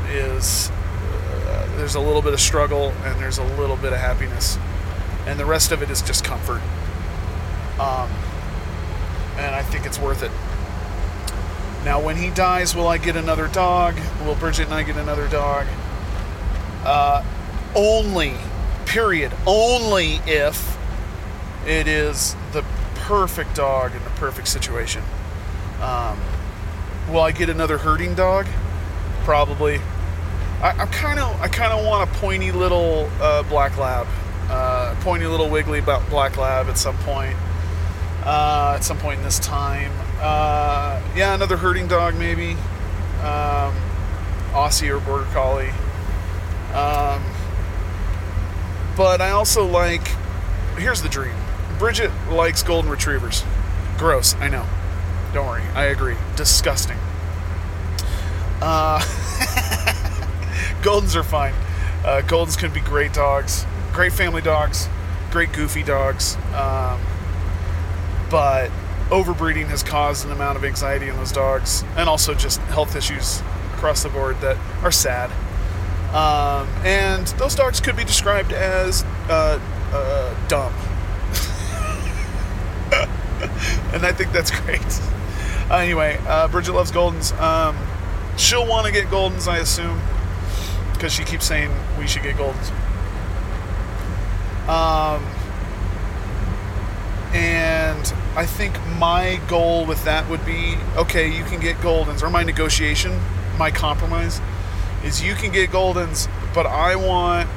[0.07, 4.57] is uh, there's a little bit of struggle and there's a little bit of happiness,
[5.25, 6.61] and the rest of it is just comfort.
[7.79, 8.09] Um,
[9.37, 10.31] and I think it's worth it.
[11.83, 13.95] Now, when he dies, will I get another dog?
[14.25, 15.65] Will Bridget and I get another dog?
[16.83, 17.23] Uh,
[17.75, 18.33] only,
[18.85, 20.77] period, only if
[21.65, 22.63] it is the
[22.95, 25.03] perfect dog in the perfect situation.
[25.81, 26.19] Um,
[27.09, 28.45] will I get another herding dog?
[29.23, 29.79] Probably.
[30.61, 34.07] I, am kind of, I kind of want a pointy little uh, black lab,
[34.49, 37.35] uh, pointy little wiggly black lab at some point.
[38.23, 42.51] Uh, at some point in this time, uh, yeah, another herding dog maybe,
[43.21, 43.73] um,
[44.53, 45.71] Aussie or Border Collie.
[46.73, 47.23] Um,
[48.95, 50.07] but I also like.
[50.77, 51.35] Here's the dream.
[51.77, 53.43] Bridget likes golden retrievers.
[53.97, 54.65] Gross, I know.
[55.33, 56.15] Don't worry, I agree.
[56.35, 56.97] Disgusting.
[58.61, 58.99] Uh,
[60.81, 61.53] Goldens are fine.
[62.03, 64.87] Uh, Goldens can be great dogs, great family dogs,
[65.31, 66.35] great goofy dogs.
[66.53, 66.99] Um,
[68.29, 68.69] but
[69.09, 73.41] overbreeding has caused an amount of anxiety in those dogs, and also just health issues
[73.75, 75.31] across the board that are sad.
[76.13, 79.59] Um, and those dogs could be described as uh,
[79.93, 80.73] uh, dumb.
[83.93, 84.81] and I think that's great.
[85.69, 86.19] Uh, anyway,
[86.51, 87.31] Bridget loves Goldens.
[87.39, 87.77] Um,
[88.37, 90.01] she'll want to get Goldens, I assume,
[90.91, 92.71] because she keeps saying we should get Goldens.
[94.67, 95.23] Um,
[97.33, 102.29] and I think my goal with that would be okay, you can get Goldens, or
[102.29, 103.17] my negotiation,
[103.57, 104.41] my compromise
[105.03, 107.49] is you can get Goldens, but I want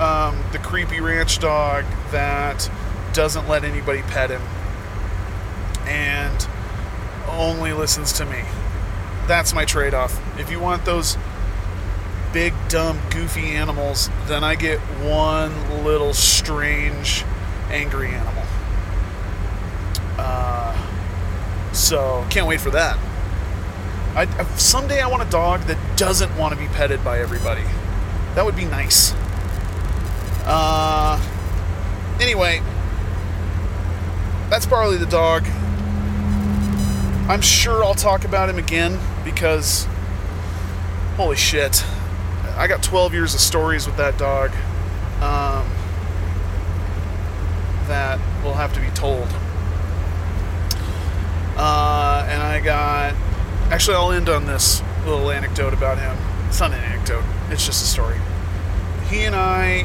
[0.00, 2.70] um, the creepy ranch dog that
[3.12, 4.42] doesn't let anybody pet him
[5.86, 6.48] and
[7.28, 8.42] only listens to me.
[9.26, 10.20] That's my trade off.
[10.38, 11.16] If you want those
[12.32, 17.24] big, dumb, goofy animals, then I get one little strange,
[17.70, 18.42] angry animal.
[20.18, 20.76] Uh,
[21.72, 22.98] so, can't wait for that.
[24.16, 27.64] I, someday I want a dog that doesn't want to be petted by everybody.
[28.36, 29.12] That would be nice.
[30.46, 31.20] Uh,
[32.20, 32.62] anyway,
[34.50, 35.44] that's Barley the dog.
[37.28, 39.88] I'm sure I'll talk about him again because
[41.16, 41.84] holy shit.
[42.56, 44.52] I got 12 years of stories with that dog
[45.20, 45.68] um,
[47.88, 49.26] that will have to be told.
[51.56, 53.14] Uh, and I got.
[53.70, 56.16] Actually, I'll end on this little anecdote about him.
[56.48, 58.18] It's not an anecdote, it's just a story.
[59.08, 59.82] He and I.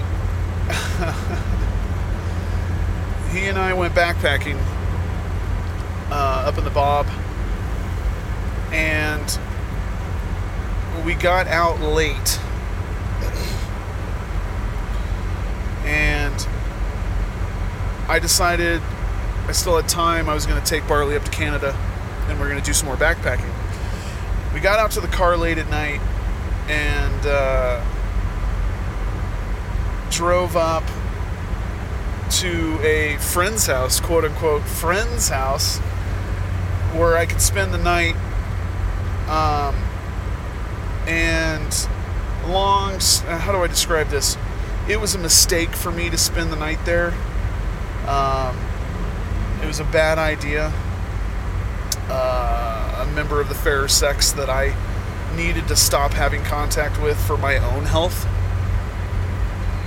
[3.32, 4.59] he and I went backpacking
[6.11, 7.07] uh, up in the Bob
[8.71, 9.39] and
[11.05, 12.39] we got out late.
[15.86, 16.47] And
[18.07, 18.82] I decided
[19.47, 20.30] I still had time.
[20.30, 21.75] I was going to take Barley up to Canada
[22.27, 23.51] and we are going to do some more backpacking.
[24.54, 26.02] We got out to the car late at night
[26.68, 27.84] and uh,
[30.10, 30.84] drove up
[32.32, 35.78] to a friend's house, quote unquote, friend's house,
[36.95, 38.16] where I could spend the night
[39.28, 39.76] um,
[41.08, 41.88] and
[42.47, 44.38] long, uh, how do I describe this?
[44.88, 47.14] It was a mistake for me to spend the night there.
[48.08, 48.58] Um,
[49.62, 50.74] it was a bad idea.
[52.10, 52.59] Uh,
[53.10, 54.76] member of the fairer sex that I
[55.36, 58.26] needed to stop having contact with for my own health.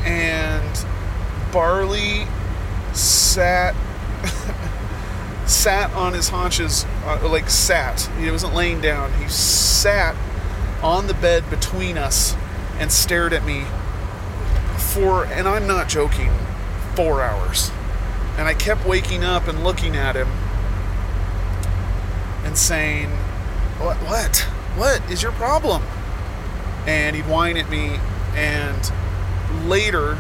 [0.07, 0.87] And
[1.53, 2.27] Barley
[2.93, 3.75] sat
[5.47, 8.01] sat on his haunches, uh, like sat.
[8.19, 9.13] He wasn't laying down.
[9.15, 10.17] He sat
[10.83, 12.37] on the bed between us
[12.79, 13.65] and stared at me
[14.93, 16.33] for, and I'm not joking,
[16.95, 17.71] four hours.
[18.37, 20.29] And I kept waking up and looking at him
[22.45, 23.11] and saying,
[23.79, 23.97] What?
[23.99, 24.37] What?
[24.77, 25.83] What is your problem?
[26.87, 27.99] And he'd whine at me.
[28.35, 28.93] And
[29.69, 30.19] later,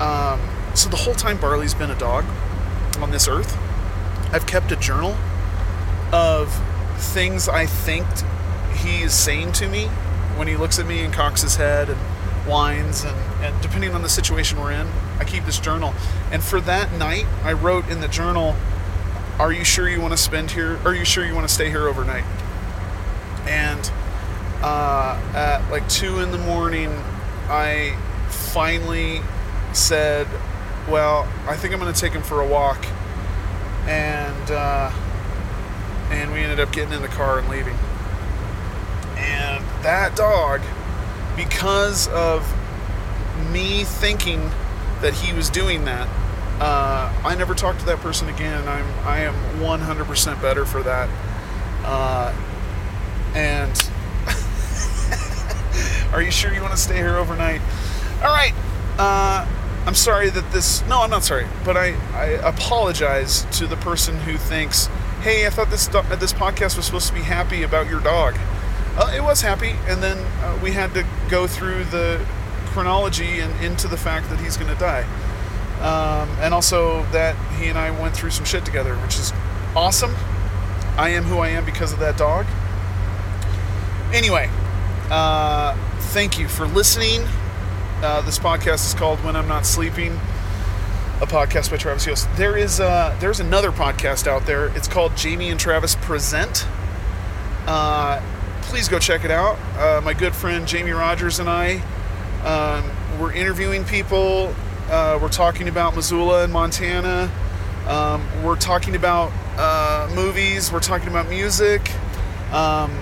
[0.00, 0.40] um,
[0.74, 2.24] so the whole time Barley's been a dog
[2.98, 3.56] on this earth,
[4.32, 5.16] I've kept a journal
[6.12, 6.52] of
[6.96, 8.06] things I think
[8.76, 9.86] he is saying to me
[10.36, 11.98] when he looks at me and cocks his head and
[12.46, 14.86] whines and, and depending on the situation we're in,
[15.18, 15.94] I keep this journal.
[16.30, 18.54] And for that night, I wrote in the journal,
[19.38, 20.78] Are you sure you want to spend here?
[20.84, 22.24] Are you sure you want to stay here overnight?
[23.46, 23.90] And
[24.62, 26.90] uh, at like two in the morning,
[27.48, 27.96] I
[28.28, 29.20] finally
[29.72, 30.26] said,
[30.88, 32.84] well, I think I'm going to take him for a walk.
[33.86, 34.90] And, uh,
[36.10, 37.76] and we ended up getting in the car and leaving.
[39.16, 40.60] And that dog
[41.38, 42.42] because of
[43.52, 44.50] me thinking
[45.00, 46.08] that he was doing that,
[46.60, 48.66] uh, I never talked to that person again.
[48.66, 51.08] I'm I am 100% better for that.
[51.84, 52.34] Uh,
[53.34, 53.90] and
[56.12, 57.60] are you sure you want to stay here overnight?
[58.22, 58.52] All right.
[58.98, 59.46] Uh,
[59.86, 60.84] I'm sorry that this.
[60.86, 64.86] No, I'm not sorry, but I, I apologize to the person who thinks,
[65.22, 68.36] "Hey, I thought this this podcast was supposed to be happy about your dog."
[68.98, 72.22] Uh, it was happy, and then uh, we had to go through the
[72.66, 75.06] chronology and into the fact that he's going to die,
[75.80, 79.32] um, and also that he and I went through some shit together, which is
[79.76, 80.14] awesome.
[80.96, 82.46] I am who I am because of that dog.
[84.12, 84.50] Anyway,
[85.10, 85.76] uh,
[86.12, 87.22] thank you for listening.
[88.02, 90.12] Uh, this podcast is called When I'm Not Sleeping,
[91.20, 92.28] a podcast by Travis Yost.
[92.36, 94.68] There is uh, there's another podcast out there.
[94.76, 96.66] It's called Jamie and Travis Present.
[97.66, 98.20] Uh,
[98.62, 99.58] please go check it out.
[99.76, 101.82] Uh, my good friend Jamie Rogers and I,
[102.44, 104.54] um, we're interviewing people.
[104.90, 107.30] Uh, we're talking about Missoula and Montana.
[107.86, 110.72] Um, we're talking about uh, movies.
[110.72, 111.92] We're talking about music.
[112.54, 112.98] Um,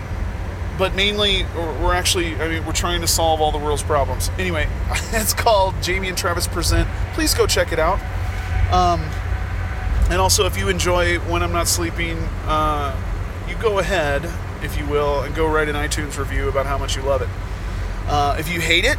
[0.79, 4.33] but mainly, we're actually, I mean, we're trying to solve all the world's problems.
[4.37, 4.69] Anyway,
[5.13, 6.89] it's called Jamie and Travis Present.
[7.15, 8.01] Please go check it out.
[8.73, 9.01] Um,
[10.11, 13.01] and also, if you enjoy When I'm Not Sleeping, uh,
[13.49, 14.29] you go ahead,
[14.65, 17.29] if you will, and go write an iTunes review about how much you love it.
[18.09, 18.99] Uh, if you hate it,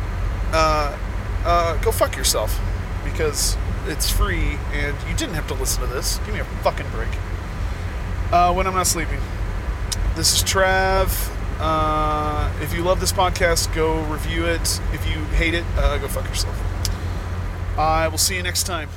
[0.53, 0.97] uh,
[1.43, 2.57] uh go fuck yourself
[3.09, 6.17] because it's free and you didn't have to listen to this.
[6.19, 7.09] Give me a fucking break.
[8.31, 9.19] Uh, when I'm not sleeping.
[10.15, 11.33] This is Trav.
[11.59, 14.81] Uh, if you love this podcast, go review it.
[14.93, 16.55] If you hate it, uh, go fuck yourself.
[17.77, 18.89] I will see you next time.